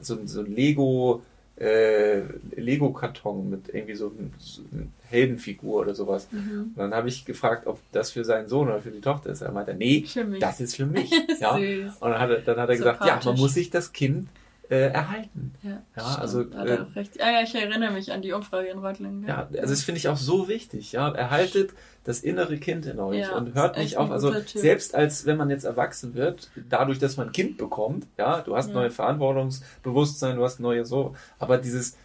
[0.00, 1.22] so, so ein Lego,
[1.56, 2.22] äh,
[2.56, 6.28] Lego-Karton mit irgendwie so, so einer Heldenfigur oder sowas.
[6.32, 6.72] Mhm.
[6.74, 9.42] Und dann habe ich gefragt, ob das für seinen Sohn oder für die Tochter ist.
[9.42, 10.04] Er meinte, nee,
[10.40, 11.10] das ist für mich.
[11.40, 11.54] ja?
[11.54, 14.28] Und dann hat er, dann hat er gesagt, ja, man muss sich das Kind
[14.70, 15.52] äh, erhalten.
[15.62, 16.78] Ja, ja also äh,
[17.20, 19.26] ah, ja, ich erinnere mich an die Umfrage in Reutlingen.
[19.26, 20.92] Ja, also das finde ich auch so wichtig.
[20.92, 21.72] Ja, erhaltet
[22.04, 24.10] das innere Kind in euch ja, und hört nicht auf.
[24.10, 28.42] Also selbst als wenn man jetzt erwachsen wird, dadurch, dass man ein Kind bekommt, ja,
[28.42, 28.74] du hast ja.
[28.74, 31.96] neue Verantwortungsbewusstsein, du hast neue so, aber dieses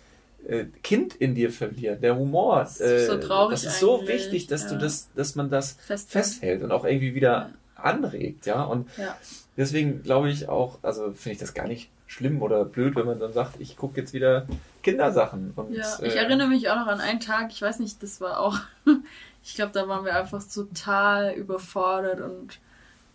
[0.47, 4.47] äh, Kind in dir verliert, der Humor, das ist, so, äh, das ist so wichtig,
[4.47, 8.63] dass du das, dass man das festhält, festhält und auch irgendwie wieder anregt, ja.
[8.63, 9.17] Und ja.
[9.57, 13.19] deswegen glaube ich auch, also finde ich das gar nicht schlimm oder blöd, wenn man
[13.19, 14.47] dann sagt, ich gucke jetzt wieder
[14.81, 15.53] Kindersachen.
[15.55, 18.19] Und, ja, ich äh, erinnere mich auch noch an einen Tag, ich weiß nicht, das
[18.19, 18.57] war auch,
[19.43, 22.59] ich glaube, da waren wir einfach total überfordert und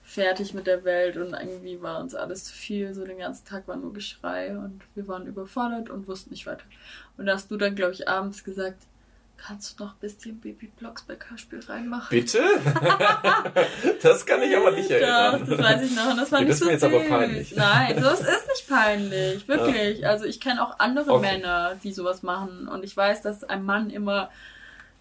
[0.04, 2.94] fertig mit der Welt und irgendwie war uns alles zu viel.
[2.94, 6.64] So den ganzen Tag war nur Geschrei und wir waren überfordert und wussten nicht weiter.
[7.16, 8.78] Und da hast du dann, glaube ich, abends gesagt,
[9.36, 12.08] kannst du noch ein bisschen Baby Blocksberg Hörspiel reinmachen?
[12.10, 12.42] Bitte?
[14.02, 15.40] das kann ich aber nicht erinnern.
[15.40, 16.10] Doch, das weiß ich noch.
[16.10, 17.54] Und das war ja, nicht das so ist mir jetzt aber peinlich.
[17.56, 19.48] Nein, sowas ist nicht peinlich.
[19.48, 19.98] Wirklich.
[20.00, 20.10] Ja.
[20.10, 21.32] Also ich kenne auch andere okay.
[21.32, 22.68] Männer, die sowas machen.
[22.68, 24.30] Und ich weiß, dass ein Mann immer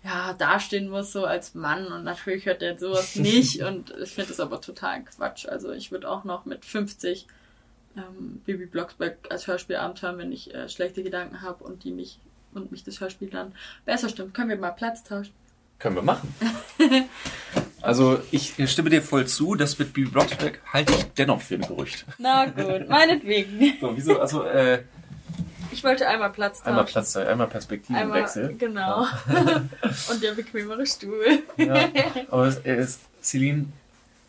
[0.03, 4.29] ja, dastehen muss so als Mann und natürlich hört er sowas nicht und ich finde
[4.29, 5.45] das aber total Quatsch.
[5.47, 7.25] Also ich würde auch noch mit 50
[7.95, 12.19] ähm, Bibi Blocksberg als Hörspielabend hören, wenn ich äh, schlechte Gedanken habe und die mich
[12.55, 13.53] und mich das Hörspiel dann
[13.85, 14.33] besser stimmt.
[14.33, 15.33] Können wir mal Platz tauschen?
[15.79, 16.33] Können wir machen.
[17.81, 21.61] also ich stimme dir voll zu, das mit Bibi Blocksberg halte ich dennoch für ein
[21.61, 22.05] Gerücht.
[22.17, 23.73] Na gut, meinetwegen.
[23.81, 24.83] so, wieso, also äh,
[25.73, 26.69] ich wollte einmal Platz tauschen.
[26.69, 28.43] Einmal Platz, einmal Perspektivenwechsel.
[28.43, 29.05] Einmal, genau.
[29.27, 29.63] Ja.
[30.11, 31.43] Und der bequemere Stuhl.
[31.57, 31.89] Ja.
[32.29, 33.65] Aber es ist, Celine,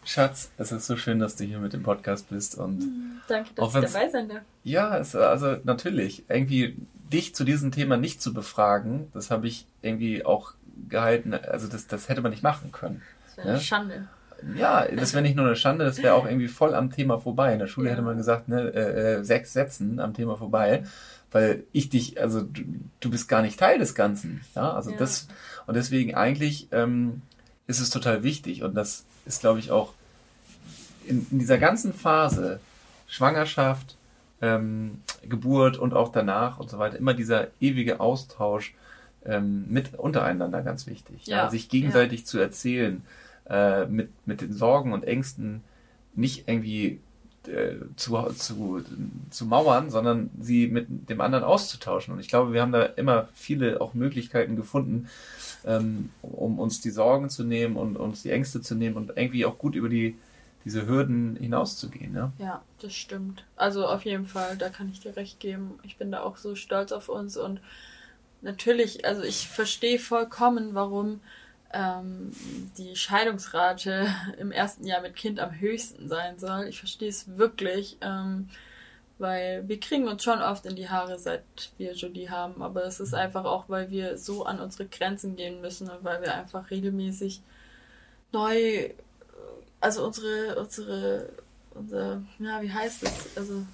[0.04, 2.56] Schatz, es ist so schön, dass du hier mit dem Podcast bist.
[2.56, 4.42] Und hm, Danke, dass ich dabei sein darf.
[4.64, 6.24] Ja, es, also natürlich.
[6.28, 6.76] Irgendwie
[7.14, 10.52] dich zu diesem Thema nicht zu befragen, das habe ich irgendwie auch
[10.88, 11.34] gehalten.
[11.34, 13.02] Also das, das hätte man nicht machen können.
[13.26, 13.62] Das wäre eine ne?
[13.62, 14.08] Schande.
[14.56, 17.54] Ja, das wäre nicht nur eine Schande, das wäre auch irgendwie voll am Thema vorbei.
[17.54, 17.94] In der Schule ja.
[17.94, 20.84] hätte man gesagt, ne, äh, äh sechs Sätzen am Thema vorbei
[21.34, 22.62] weil ich dich, also du,
[23.00, 24.42] du bist gar nicht Teil des Ganzen.
[24.54, 24.96] Ja, also ja.
[24.96, 25.26] das
[25.66, 27.22] und deswegen eigentlich ähm,
[27.66, 29.94] ist es total wichtig und das ist, glaube ich, auch
[31.06, 32.60] in, in, dieser ganzen Phase
[33.08, 33.96] Schwangerschaft,
[34.44, 38.74] ähm, Geburt und auch danach und so weiter immer dieser ewige Austausch
[39.24, 41.26] ähm, mit untereinander ganz wichtig.
[41.26, 41.44] Ja.
[41.44, 42.26] ja sich gegenseitig ja.
[42.26, 43.02] zu erzählen,
[43.48, 45.62] äh, mit mit den Sorgen und Ängsten
[46.14, 47.00] nicht irgendwie
[47.48, 48.82] äh, zu, zu,
[49.30, 52.14] zu mauern, sondern sie mit dem anderen auszutauschen.
[52.14, 55.08] Und ich glaube, wir haben da immer viele auch Möglichkeiten gefunden,
[55.66, 59.44] ähm, um uns die Sorgen zu nehmen und uns die Ängste zu nehmen und irgendwie
[59.46, 60.16] auch gut über die
[60.64, 62.14] diese Hürden hinauszugehen.
[62.14, 62.32] Ja?
[62.38, 63.44] ja, das stimmt.
[63.56, 65.78] Also auf jeden Fall, da kann ich dir recht geben.
[65.82, 67.60] Ich bin da auch so stolz auf uns und
[68.40, 71.20] natürlich, also ich verstehe vollkommen, warum
[71.72, 72.30] ähm,
[72.78, 74.06] die Scheidungsrate
[74.38, 76.66] im ersten Jahr mit Kind am höchsten sein soll.
[76.68, 78.48] Ich verstehe es wirklich, ähm,
[79.18, 81.44] weil wir kriegen uns schon oft in die Haare, seit
[81.78, 85.60] wir Jolie haben, aber es ist einfach auch, weil wir so an unsere Grenzen gehen
[85.60, 87.42] müssen und weil wir einfach regelmäßig
[88.32, 88.90] neu,
[89.84, 91.28] also unsere, unsere,
[91.74, 93.66] unser, ja, wie heißt es, also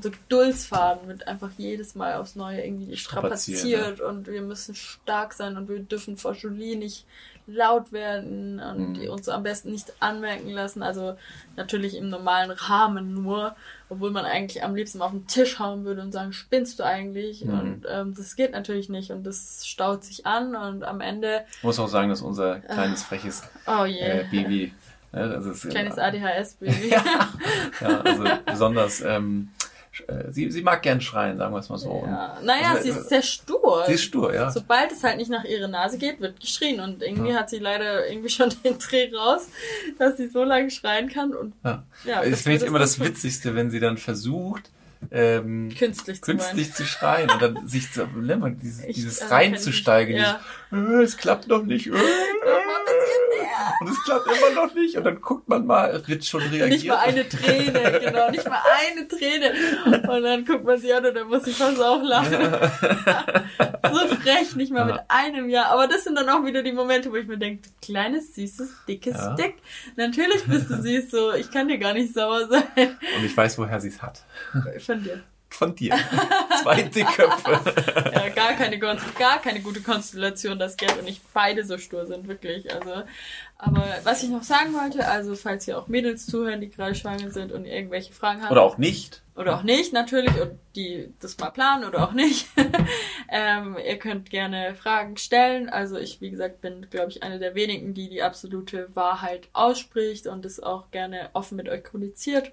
[0.00, 4.04] so Geduldsfaden wird einfach jedes Mal aufs Neue irgendwie strapaziert ne?
[4.04, 7.04] und wir müssen stark sein und wir dürfen vor Julie nicht
[7.46, 9.12] laut werden und die mhm.
[9.12, 10.82] uns am besten nicht anmerken lassen.
[10.82, 11.16] Also
[11.56, 13.56] natürlich im normalen Rahmen nur,
[13.88, 17.44] obwohl man eigentlich am liebsten auf den Tisch hauen würde und sagen, spinnst du eigentlich?
[17.44, 17.58] Mhm.
[17.58, 21.44] Und ähm, das geht natürlich nicht und das staut sich an und am Ende.
[21.56, 24.20] Ich muss auch sagen, dass unser kleines freches oh yeah.
[24.20, 24.72] äh, Baby
[25.18, 26.88] also Kleines ADHS-Baby.
[26.90, 27.04] ja,
[27.80, 29.50] ja, also besonders ähm,
[30.06, 32.04] äh, sie, sie mag gern schreien, sagen wir es mal so.
[32.06, 32.38] Ja.
[32.42, 33.84] Naja, also, sie ist sehr stur.
[33.86, 34.50] Sie ist stur, ja.
[34.50, 36.80] Sobald es halt nicht nach ihrer Nase geht, wird geschrien.
[36.80, 37.38] Und irgendwie ja.
[37.38, 39.48] hat sie leider irgendwie schon den Dreh raus,
[39.98, 41.34] dass sie so lange schreien kann.
[41.34, 44.70] Und ja, ja das finde ich immer das Witzigste, wenn sie dann versucht,
[45.10, 50.16] ähm, künstlich, künstlich zu, schreien und dann sich zu, ne, dieses, dieses äh, reinzusteigen.
[50.16, 50.40] Ja.
[50.72, 51.86] Äh, es klappt noch nicht.
[51.86, 51.92] Äh,
[53.80, 54.96] und es klappt immer noch nicht.
[54.96, 56.68] Und dann guckt man mal, Ritz schon reagiert.
[56.68, 59.52] Nicht mal eine Träne, genau, nicht mal eine Träne.
[60.08, 62.32] Und dann guckt man sie an und dann muss sie fast auch lachen.
[63.92, 65.66] so frech, nicht mal mit einem Jahr.
[65.66, 69.14] Aber das sind dann auch wieder die Momente, wo ich mir denke, kleines, süßes, dickes
[69.14, 69.34] ja.
[69.34, 69.56] Dick.
[69.96, 72.98] Natürlich bist du süß so, ich kann dir gar nicht sauer sein.
[73.16, 74.22] Und ich weiß, woher sie es hat.
[74.78, 75.96] Von dir von dir.
[76.62, 77.60] Zwei Dickköpfe.
[78.14, 82.28] ja, gar keine, gar keine gute Konstellation, dass Gerd und ich beide so stur sind,
[82.28, 82.72] wirklich.
[82.72, 83.02] Also,
[83.60, 87.32] aber was ich noch sagen wollte, also falls hier auch Mädels zuhören, die gerade schwanger
[87.32, 88.52] sind und irgendwelche Fragen haben.
[88.52, 89.22] Oder auch nicht.
[89.34, 92.48] Oder auch nicht, natürlich, und die das mal planen oder auch nicht.
[93.28, 95.68] ähm, ihr könnt gerne Fragen stellen.
[95.68, 100.28] Also ich, wie gesagt, bin, glaube ich, eine der wenigen, die die absolute Wahrheit ausspricht
[100.28, 102.52] und es auch gerne offen mit euch kommuniziert.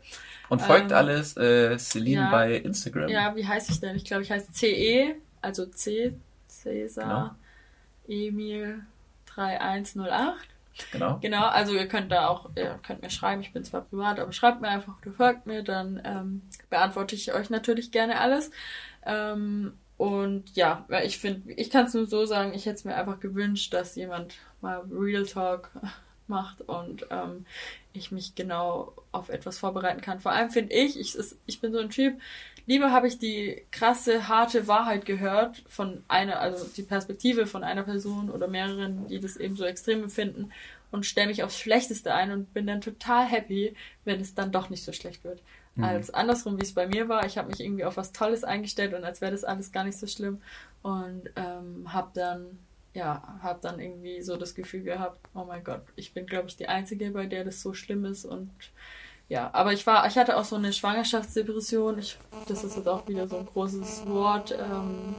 [0.49, 3.09] Und folgt ähm, alles äh, Celine ja, bei Instagram.
[3.09, 3.95] Ja, wie heiße ich denn?
[3.95, 6.15] Ich glaube, ich heiße CE, also C,
[6.47, 7.37] Cäsar,
[8.07, 8.21] genau.
[8.27, 8.79] Emil
[9.27, 10.54] 3108.
[10.91, 11.19] Genau.
[11.21, 14.31] Genau, also ihr könnt da auch, ihr könnt mir schreiben, ich bin zwar privat, aber
[14.31, 18.51] schreibt mir einfach, du folgt mir, dann ähm, beantworte ich euch natürlich gerne alles.
[19.05, 22.95] Ähm, und ja, ich finde, ich kann es nur so sagen, ich hätte es mir
[22.95, 25.71] einfach gewünscht, dass jemand mal Real Talk
[26.27, 27.45] macht und ähm,
[27.93, 30.19] ich mich genau auf etwas vorbereiten kann.
[30.19, 32.19] Vor allem finde ich, ich, ich bin so ein Typ,
[32.65, 37.83] lieber habe ich die krasse, harte Wahrheit gehört von einer, also die Perspektive von einer
[37.83, 40.51] Person oder mehreren, die das eben so extrem empfinden
[40.91, 44.69] und stelle mich aufs Schlechteste ein und bin dann total happy, wenn es dann doch
[44.69, 45.41] nicht so schlecht wird.
[45.75, 45.83] Mhm.
[45.83, 47.25] Als andersrum, wie es bei mir war.
[47.25, 49.97] Ich habe mich irgendwie auf was Tolles eingestellt und als wäre das alles gar nicht
[49.97, 50.41] so schlimm
[50.81, 52.59] und ähm, habe dann
[52.95, 56.55] ja, habe dann irgendwie so das Gefühl gehabt, oh mein Gott, ich bin, glaube ich,
[56.55, 58.49] die Einzige, bei der das so schlimm ist und
[59.27, 61.97] ja, aber ich war, ich hatte auch so eine Schwangerschaftsdepression.
[61.97, 62.17] Ich,
[62.47, 64.51] das ist jetzt auch wieder so ein großes Wort.
[64.51, 65.15] Ähm,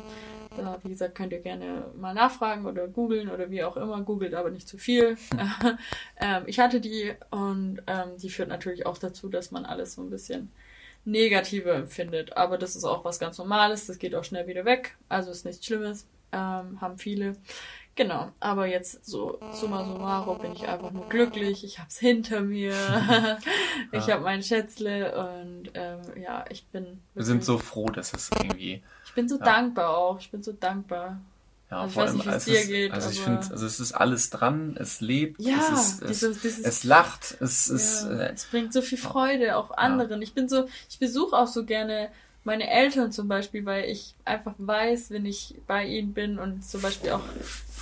[0.57, 4.01] da, wie gesagt, könnt ihr gerne mal nachfragen oder googeln oder wie auch immer.
[4.03, 5.16] Googelt aber nicht zu viel.
[6.20, 10.03] ähm, ich hatte die und ähm, die führt natürlich auch dazu, dass man alles so
[10.03, 10.53] ein bisschen
[11.05, 12.37] negativer empfindet.
[12.37, 13.87] Aber das ist auch was ganz Normales.
[13.87, 14.97] Das geht auch schnell wieder weg.
[15.09, 16.07] Also ist nichts Schlimmes.
[16.33, 17.35] Ähm, haben viele.
[17.97, 21.64] Genau, aber jetzt so summa summarum bin ich einfach nur glücklich.
[21.64, 22.72] Ich hab's hinter mir.
[23.93, 24.14] ich ja.
[24.14, 27.01] habe mein Schätzle und ähm, ja, ich bin.
[27.14, 28.83] Wir sind so froh, dass es irgendwie.
[29.07, 29.45] Ich bin so ja.
[29.45, 30.20] dankbar auch.
[30.20, 31.18] Ich bin so dankbar.
[31.70, 34.31] Ja, also vor allem, nicht, es ist, geht, also ich finde, also es ist alles
[34.31, 38.33] dran, es lebt, ja, es, ist, es, dieses, dieses, es lacht, es ja, ist, äh,
[38.35, 40.22] es bringt so viel Freude auch anderen.
[40.22, 42.11] Ich bin so, ich besuche auch so gerne
[42.47, 46.80] meine Eltern zum Beispiel, weil ich einfach weiß, wenn ich bei ihnen bin und zum
[46.80, 47.24] Beispiel auch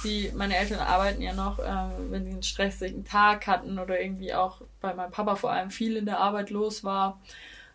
[0.04, 4.32] die, meine Eltern arbeiten ja noch, äh, wenn sie einen stressigen Tag hatten oder irgendwie
[4.32, 7.20] auch bei meinem Papa vor allem viel in der Arbeit los war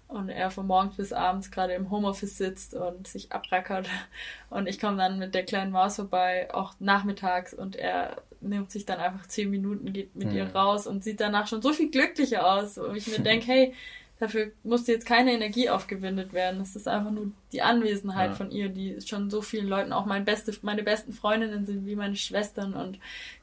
[0.08, 3.88] und er von morgens bis abends gerade im Homeoffice sitzt und sich abrackert
[4.50, 8.88] und ich komme dann mit der kleinen Maus vorbei, auch nachmittags und er nimmt sich
[8.88, 10.36] dann einfach zehn Minuten, geht mit mhm.
[10.38, 13.76] ihr raus und sieht danach schon so viel glücklicher aus, wo ich mir denke, hey,
[14.20, 16.60] Dafür musste jetzt keine Energie aufgewendet werden.
[16.60, 18.36] Es ist einfach nur die Anwesenheit ja.
[18.36, 21.96] von ihr, die schon so vielen Leuten, auch meine, beste, meine besten Freundinnen sind wie
[21.96, 23.00] meine Schwestern und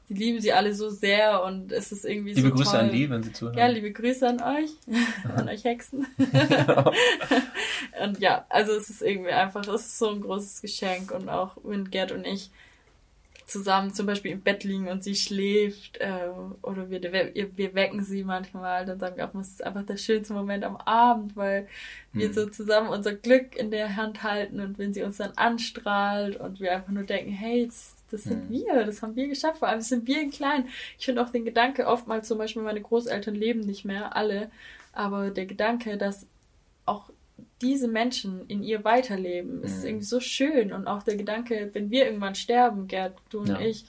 [0.07, 2.79] die lieben sie alle so sehr und es ist irgendwie liebe so Grüße toll.
[2.79, 3.57] an die, wenn sie zuhören.
[3.57, 4.69] Ja, liebe Grüße an euch,
[5.35, 6.05] an euch Hexen.
[8.03, 11.57] und ja, also es ist irgendwie einfach, es ist so ein großes Geschenk und auch
[11.63, 12.51] wenn Gerd und ich
[13.47, 16.27] zusammen zum Beispiel im Bett liegen und sie schläft äh,
[16.61, 19.95] oder wir, wir, wir wecken sie manchmal, dann sagen wir auch, es ist einfach der
[19.95, 21.67] schönste Moment am Abend, weil
[22.11, 22.33] wir hm.
[22.33, 26.59] so zusammen unser Glück in der Hand halten und wenn sie uns dann anstrahlt und
[26.59, 28.51] wir einfach nur denken, hey, das, das sind hm.
[28.51, 30.67] wir, das haben wir geschafft, vor allem sind wir in klein.
[30.99, 34.51] Ich finde auch den Gedanke, oftmals zum Beispiel meine Großeltern leben nicht mehr, alle,
[34.91, 36.27] aber der Gedanke, dass
[36.85, 37.09] auch
[37.61, 39.87] diese Menschen in ihr weiterleben, ist mhm.
[39.87, 40.71] irgendwie so schön.
[40.71, 43.59] Und auch der Gedanke, wenn wir irgendwann sterben, Gerd, du und ja.
[43.59, 43.85] ich,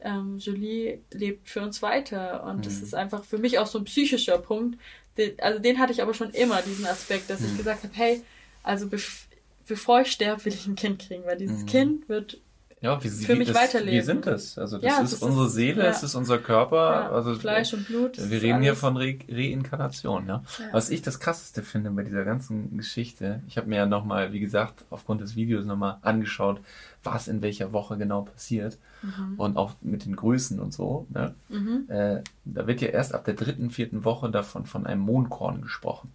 [0.00, 2.44] ähm, Julie lebt für uns weiter.
[2.44, 2.62] Und mhm.
[2.62, 4.78] das ist einfach für mich auch so ein psychischer Punkt.
[5.16, 7.46] Den, also den hatte ich aber schon immer, diesen Aspekt, dass mhm.
[7.46, 8.22] ich gesagt habe, hey,
[8.62, 8.88] also
[9.66, 11.66] bevor ich sterbe, will ich ein Kind kriegen, weil dieses mhm.
[11.66, 12.40] Kind wird
[12.82, 13.94] ja, wie, für mich das, weiterleben.
[13.94, 14.58] Wir sind das.
[14.58, 15.90] Also das ja, ist das unsere ist, Seele, ja.
[15.90, 16.92] es ist unser Körper.
[16.92, 18.18] Ja, also Fleisch und Blut.
[18.18, 20.26] Wir reden hier von Re Reinkarnation.
[20.28, 20.42] Ja?
[20.72, 24.40] Was ich das Krasseste finde bei dieser ganzen Geschichte, ich habe mir ja nochmal, wie
[24.40, 26.60] gesagt, aufgrund des Videos nochmal angeschaut,
[27.02, 28.76] was in welcher Woche genau passiert.
[29.02, 29.34] Mhm.
[29.38, 31.06] Und auch mit den Größen und so.
[31.08, 31.34] Ne?
[31.48, 31.86] Mhm.
[31.88, 36.12] Äh, da wird ja erst ab der dritten, vierten Woche davon von einem Mondkorn gesprochen.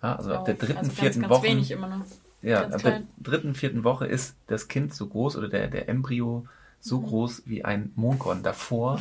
[0.00, 2.27] Ja, also oh, ab der dritten, also vierten ganz, ganz Woche.
[2.42, 6.46] Ja, ab der dritten, vierten Woche ist das Kind so groß oder der, der Embryo
[6.80, 7.06] so mhm.
[7.06, 8.42] groß wie ein Mondkorn.
[8.42, 9.00] Davor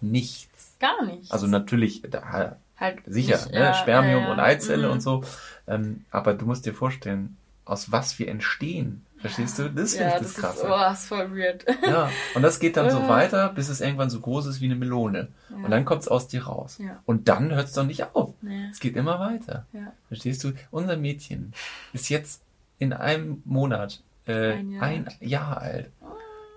[0.00, 0.76] nichts.
[0.80, 1.30] Gar nichts.
[1.30, 3.60] Also natürlich, da, halt sicher, nicht, ne?
[3.60, 4.92] ja, Spermium ja, und Eizelle mhm.
[4.94, 5.22] und so.
[5.66, 9.04] Ähm, aber du musst dir vorstellen, aus was wir entstehen.
[9.18, 9.68] Verstehst du?
[9.68, 10.58] Das finde ja, ich das, das krasse.
[10.60, 11.66] Ist, oh, das ist voll weird.
[11.86, 14.76] Ja, und das geht dann so weiter, bis es irgendwann so groß ist wie eine
[14.76, 15.28] Melone.
[15.50, 15.56] Ja.
[15.56, 16.78] Und dann kommt es aus dir raus.
[16.78, 17.02] Ja.
[17.04, 18.34] Und dann hört es doch nicht auf.
[18.40, 18.70] Ja.
[18.70, 19.66] Es geht immer weiter.
[19.74, 19.92] Ja.
[20.08, 20.52] Verstehst du?
[20.70, 21.52] Unser Mädchen
[21.92, 22.40] ist jetzt
[22.80, 24.82] in einem Monat äh, ein, Jahr.
[24.82, 25.90] ein Jahr alt,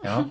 [0.04, 0.30] ja,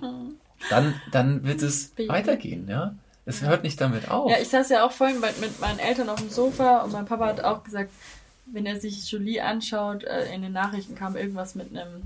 [0.69, 2.09] dann, dann wird es Baby.
[2.09, 2.95] weitergehen, ja.
[3.25, 4.29] Es hört nicht damit auf.
[4.29, 7.27] Ja, ich saß ja auch vorhin mit meinen Eltern auf dem Sofa und mein Papa
[7.27, 7.89] hat auch gesagt,
[8.47, 12.03] wenn er sich Julie anschaut, äh, in den Nachrichten kam irgendwas mit einem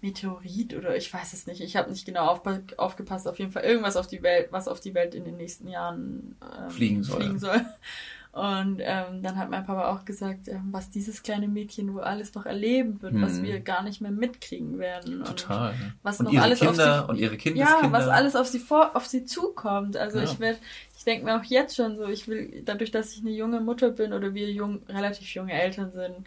[0.00, 1.60] Meteorit oder ich weiß es nicht.
[1.60, 2.42] Ich habe nicht genau auf,
[2.76, 3.28] aufgepasst.
[3.28, 6.36] Auf jeden Fall irgendwas auf die Welt, was auf die Welt in den nächsten Jahren
[6.42, 7.20] ähm, fliegen soll.
[7.20, 7.64] Fliegen soll.
[8.32, 12.34] Und ähm, dann hat mein Papa auch gesagt, ähm, was dieses kleine Mädchen wohl alles
[12.34, 13.20] noch erleben wird, hm.
[13.20, 15.22] was wir gar nicht mehr mitkriegen werden.
[15.22, 15.72] Total.
[15.72, 17.82] Und was und noch ihre alles Kinder auf sie, und ihre Kindeskinder.
[17.82, 19.98] Ja, was alles auf sie vor, auf sie zukommt.
[19.98, 20.24] Also ja.
[20.24, 20.58] ich werde,
[20.96, 23.90] ich denke mir auch jetzt schon so, ich will, dadurch, dass ich eine junge Mutter
[23.90, 26.26] bin oder wir jung, relativ junge Eltern sind,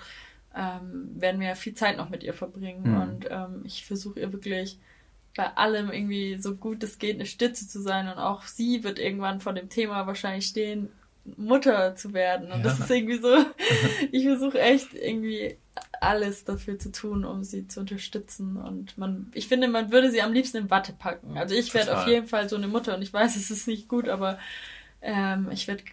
[0.55, 2.85] ähm, werden wir ja viel Zeit noch mit ihr verbringen.
[2.85, 3.01] Hm.
[3.01, 4.77] Und ähm, ich versuche ihr wirklich
[5.35, 8.99] bei allem irgendwie so gut es geht eine Stütze zu sein und auch sie wird
[8.99, 10.89] irgendwann vor dem Thema wahrscheinlich stehen,
[11.37, 12.51] Mutter zu werden.
[12.51, 12.63] Und ja.
[12.63, 13.35] das ist irgendwie so,
[14.11, 15.57] ich versuche echt irgendwie
[15.99, 18.57] alles dafür zu tun, um sie zu unterstützen.
[18.57, 21.37] Und man, ich finde, man würde sie am liebsten in Watte packen.
[21.37, 23.87] Also ich werde auf jeden Fall so eine Mutter und ich weiß, es ist nicht
[23.87, 24.37] gut, aber
[25.01, 25.83] ähm, ich werde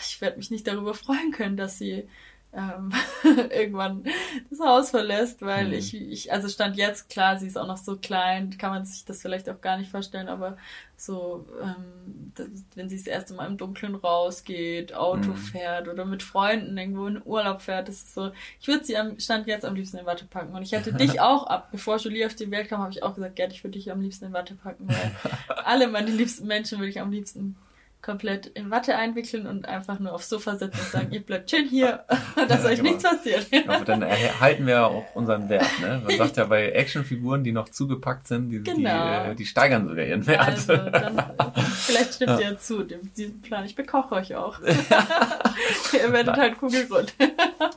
[0.00, 2.08] ich werd mich nicht darüber freuen können, dass sie
[2.54, 2.92] ähm,
[3.50, 4.04] irgendwann
[4.50, 5.72] das Haus verlässt, weil mhm.
[5.72, 9.04] ich, ich, also stand jetzt, klar, sie ist auch noch so klein, kann man sich
[9.04, 10.58] das vielleicht auch gar nicht vorstellen, aber
[10.96, 15.36] so, ähm, das, wenn sie das erste Mal im Dunkeln rausgeht, Auto mhm.
[15.36, 18.30] fährt oder mit Freunden irgendwo in Urlaub fährt, das ist so,
[18.60, 20.54] ich würde sie am Stand jetzt am liebsten in Watte packen.
[20.54, 23.14] Und ich hätte dich auch ab, bevor Julie auf die Welt kam, habe ich auch
[23.14, 25.12] gesagt, Gerd, ich würde dich am liebsten in Watte packen, weil
[25.64, 27.56] alle meine liebsten Menschen würde ich am liebsten
[28.02, 31.68] komplett in Watte einwickeln und einfach nur aufs Sofa setzen und sagen, ihr bleibt schön
[31.68, 32.04] hier,
[32.48, 32.90] dass ja, euch genau.
[32.90, 33.46] nichts passiert.
[33.68, 35.66] Aber dann erhalten wir auch unseren Wert.
[35.80, 36.02] Ne?
[36.04, 39.24] Man sagt ja bei Actionfiguren, die noch zugepackt sind, die, genau.
[39.24, 40.40] die, äh, die steigern sogar ihren Wert.
[40.40, 41.22] Also, dann,
[41.72, 42.50] vielleicht stimmt ja.
[42.50, 43.64] ihr zu, diesen Plan.
[43.64, 44.58] Ich bekoche euch auch.
[44.60, 47.14] ihr werdet halt kugelrund.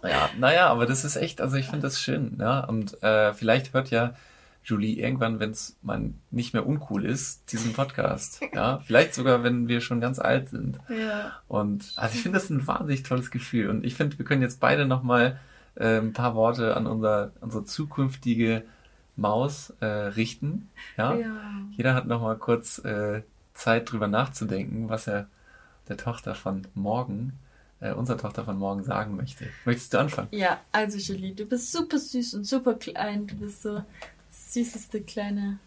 [0.04, 2.38] ja, naja, aber das ist echt, also ich finde das schön.
[2.40, 2.62] Ja?
[2.62, 4.16] Und äh, vielleicht hört ja
[4.66, 8.42] Julie irgendwann, wenn es mal nicht mehr uncool ist, diesen Podcast.
[8.54, 10.80] Ja, vielleicht sogar, wenn wir schon ganz alt sind.
[10.90, 11.34] Ja.
[11.48, 13.70] Und also ich finde das ein wahnsinnig tolles Gefühl.
[13.70, 15.40] Und ich finde, wir können jetzt beide nochmal
[15.76, 18.64] äh, ein paar Worte an unser, unsere zukünftige
[19.16, 20.70] Maus äh, richten.
[20.98, 21.14] Ja?
[21.14, 21.36] ja.
[21.72, 23.22] Jeder hat nochmal kurz äh,
[23.54, 25.28] Zeit drüber nachzudenken, was er
[25.88, 27.34] der Tochter von morgen
[27.82, 29.46] äh, unserer Tochter von morgen sagen möchte.
[29.66, 30.30] Möchtest du anfangen?
[30.32, 33.28] Ja, also Julie, du bist super süß und super klein.
[33.28, 33.84] Du bist so
[34.56, 35.60] süßeste kleine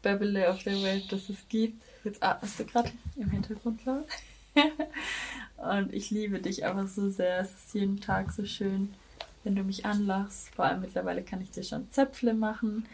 [0.00, 1.82] Bäbbele auf der Welt, das es gibt.
[2.04, 4.06] Jetzt atmest du gerade im Hintergrund laut.
[5.56, 7.40] und ich liebe dich einfach so sehr.
[7.40, 8.94] Es ist jeden Tag so schön,
[9.42, 10.54] wenn du mich anlachst.
[10.54, 12.86] Vor allem mittlerweile kann ich dir schon Zöpfle machen.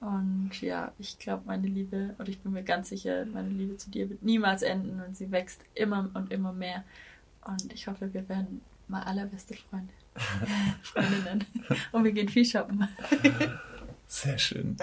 [0.00, 3.90] Und ja, ich glaube, meine Liebe, oder ich bin mir ganz sicher, meine Liebe zu
[3.90, 6.84] dir wird niemals enden und sie wächst immer und immer mehr.
[7.46, 9.92] Und ich hoffe, wir werden mal allerbeste Freunde.
[10.82, 11.44] Freundinnen.
[11.92, 12.86] Und wir gehen viel shoppen.
[14.10, 14.76] Sehr schön.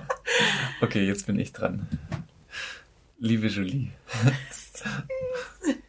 [0.82, 1.88] okay, jetzt bin ich dran.
[3.18, 3.88] Liebe Julie,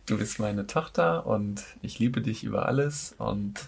[0.05, 3.67] du bist meine Tochter und ich liebe dich über alles und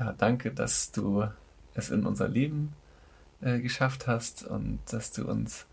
[0.00, 1.28] ja, danke, dass du
[1.74, 2.72] es in unser Leben
[3.42, 5.64] äh, geschafft hast und dass du uns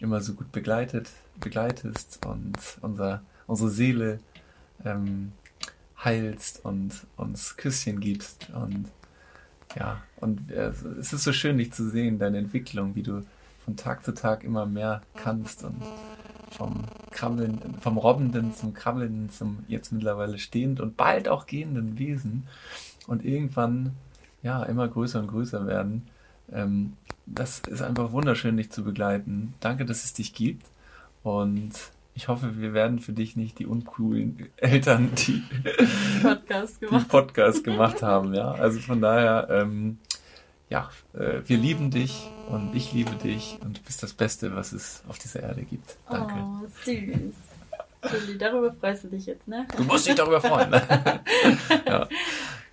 [0.00, 4.18] immer so gut begleitet, begleitest und unser, unsere Seele
[4.82, 5.32] ähm,
[6.02, 8.86] heilst und uns Küsschen gibst und
[9.76, 13.24] ja, und äh, es ist so schön, dich zu sehen, deine Entwicklung, wie du
[13.64, 15.82] von Tag zu Tag immer mehr kannst und
[16.50, 22.46] vom Krabbeln, vom Robbenden zum Krabbelnden zum jetzt mittlerweile stehend und bald auch gehenden Wesen
[23.06, 23.92] und irgendwann
[24.42, 26.08] ja immer größer und größer werden.
[26.52, 26.94] Ähm,
[27.26, 29.54] das ist einfach wunderschön, dich zu begleiten.
[29.60, 30.66] Danke, dass es dich gibt
[31.22, 31.72] und
[32.18, 35.40] ich hoffe, wir werden für dich nicht die uncoolen Eltern, die
[36.20, 38.34] Podcast gemacht, die Podcast gemacht haben.
[38.34, 39.98] Ja, also von daher, ähm,
[40.68, 44.72] ja, äh, wir lieben dich und ich liebe dich und du bist das Beste, was
[44.72, 45.96] es auf dieser Erde gibt.
[46.10, 46.34] Danke.
[46.34, 47.36] Oh, süß.
[48.12, 49.68] Julie, darüber freust du dich jetzt, ne?
[49.76, 50.70] Du musst dich darüber freuen.
[50.70, 50.82] Ne?
[51.86, 52.08] ja,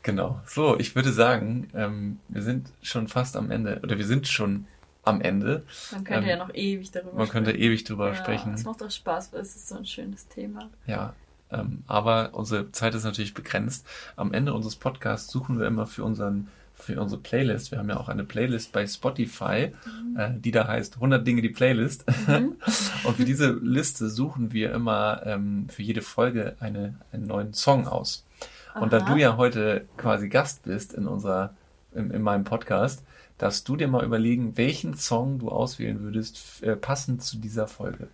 [0.01, 0.41] genau.
[0.47, 4.65] So, ich würde sagen, ähm, wir sind schon fast am Ende oder wir sind schon
[5.05, 5.63] am Ende.
[5.91, 7.43] Man könnte ähm, ja noch ewig darüber man sprechen.
[7.43, 8.53] Man könnte ewig darüber ja, sprechen.
[8.53, 10.69] Es macht auch Spaß, weil es ist so ein schönes Thema.
[10.87, 11.13] Ja,
[11.51, 13.87] ähm, aber unsere Zeit ist natürlich begrenzt.
[14.15, 16.47] Am Ende unseres Podcasts suchen wir immer für unseren
[16.77, 17.71] für unsere Playlist.
[17.71, 20.19] Wir haben ja auch eine Playlist bei Spotify, mhm.
[20.19, 22.03] äh, die da heißt 100 Dinge die Playlist.
[22.27, 22.57] Mhm.
[23.05, 27.87] Und für diese Liste suchen wir immer ähm, für jede Folge eine, einen neuen Song
[27.87, 28.25] aus.
[28.73, 28.81] Aha.
[28.81, 31.53] Und da du ja heute quasi Gast bist in unserer
[31.93, 33.03] in, in meinem Podcast,
[33.37, 38.07] darfst du dir mal überlegen, welchen Song du auswählen würdest, äh, passend zu dieser Folge.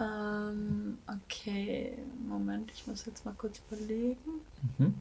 [0.00, 4.40] Ähm, okay, Moment, ich muss jetzt mal kurz überlegen.
[4.78, 4.94] Mhm.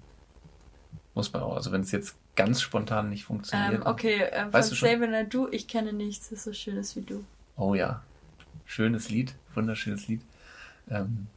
[1.14, 3.82] Muss man auch, also wenn es jetzt ganz spontan nicht funktioniert.
[3.82, 7.02] Ähm, okay, ähm, weißt von Save and Do, ich kenne nichts, das so schönes wie
[7.02, 7.24] du.
[7.56, 8.04] Oh ja,
[8.66, 10.22] schönes Lied, wunderschönes Lied.
[10.90, 11.28] Ähm,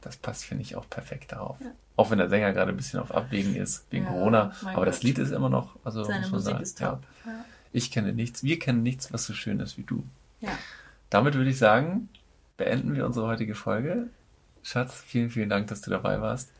[0.00, 1.60] das passt, finde ich, auch perfekt darauf.
[1.60, 1.72] Ja.
[1.96, 4.52] Auch wenn der Sänger gerade ein bisschen auf Abwägen ist, wegen ja, Corona.
[4.62, 4.88] Aber Gott.
[4.88, 7.02] das Lied ist immer noch, also Seine muss man Musik sagen, ist top.
[7.26, 7.44] Ja.
[7.72, 10.04] Ich kenne nichts, wir kennen nichts, was so schön ist wie du.
[10.40, 10.50] Ja.
[11.10, 12.08] Damit würde ich sagen,
[12.56, 14.08] beenden wir unsere heutige Folge.
[14.62, 16.52] Schatz, vielen, vielen Dank, dass du dabei warst.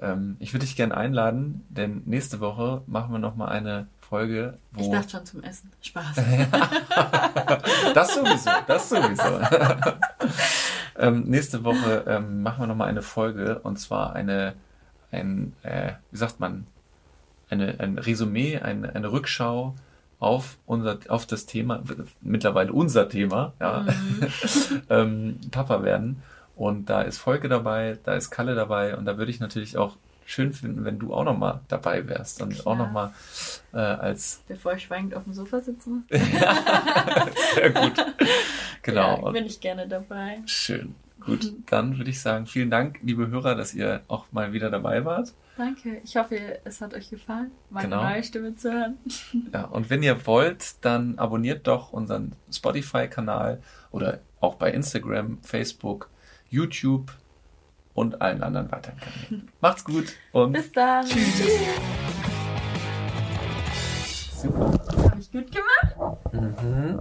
[0.00, 4.82] Ähm, ich würde dich gerne einladen, denn nächste Woche machen wir nochmal eine Folge, wo...
[4.82, 5.70] Ich dachte schon zum Essen.
[5.80, 6.16] Spaß.
[7.94, 9.40] das sowieso, das sowieso.
[10.98, 14.54] ähm, nächste Woche ähm, machen wir nochmal eine Folge und zwar eine,
[15.12, 16.66] ein, äh, wie sagt man,
[17.48, 19.76] eine, ein Resümee, eine, eine Rückschau
[20.22, 21.82] auf unser, auf das Thema,
[22.20, 24.82] mittlerweile unser Thema, ja, mhm.
[24.90, 26.22] ähm, Papa werden.
[26.54, 29.96] Und da ist Volke dabei, da ist Kalle dabei und da würde ich natürlich auch
[30.24, 32.66] schön finden, wenn du auch nochmal dabei wärst und Klar.
[32.68, 33.10] auch nochmal
[33.72, 34.44] äh, als.
[34.46, 36.20] Bevor ich schweigend auf dem Sofa sitzen muss.
[37.54, 37.94] Sehr gut.
[38.82, 39.26] Genau.
[39.26, 40.38] Ja, bin ich gerne dabei.
[40.46, 40.94] Schön.
[41.18, 45.04] Gut, dann würde ich sagen, vielen Dank, liebe Hörer, dass ihr auch mal wieder dabei
[45.04, 45.32] wart.
[45.56, 46.00] Danke.
[46.02, 48.04] Ich hoffe, es hat euch gefallen, meine genau.
[48.04, 48.98] neue Stimme zu hören.
[49.52, 56.08] Ja, und wenn ihr wollt, dann abonniert doch unseren Spotify-Kanal oder auch bei Instagram, Facebook,
[56.48, 57.12] YouTube
[57.94, 59.50] und allen anderen weiteren Kanälen.
[59.60, 61.04] Macht's gut und bis dann.
[61.04, 61.36] Tschüss.
[61.36, 62.02] Tschüss.
[64.42, 64.72] Super.
[65.10, 66.32] Habe ich gut gemacht?
[66.32, 67.00] Mhm.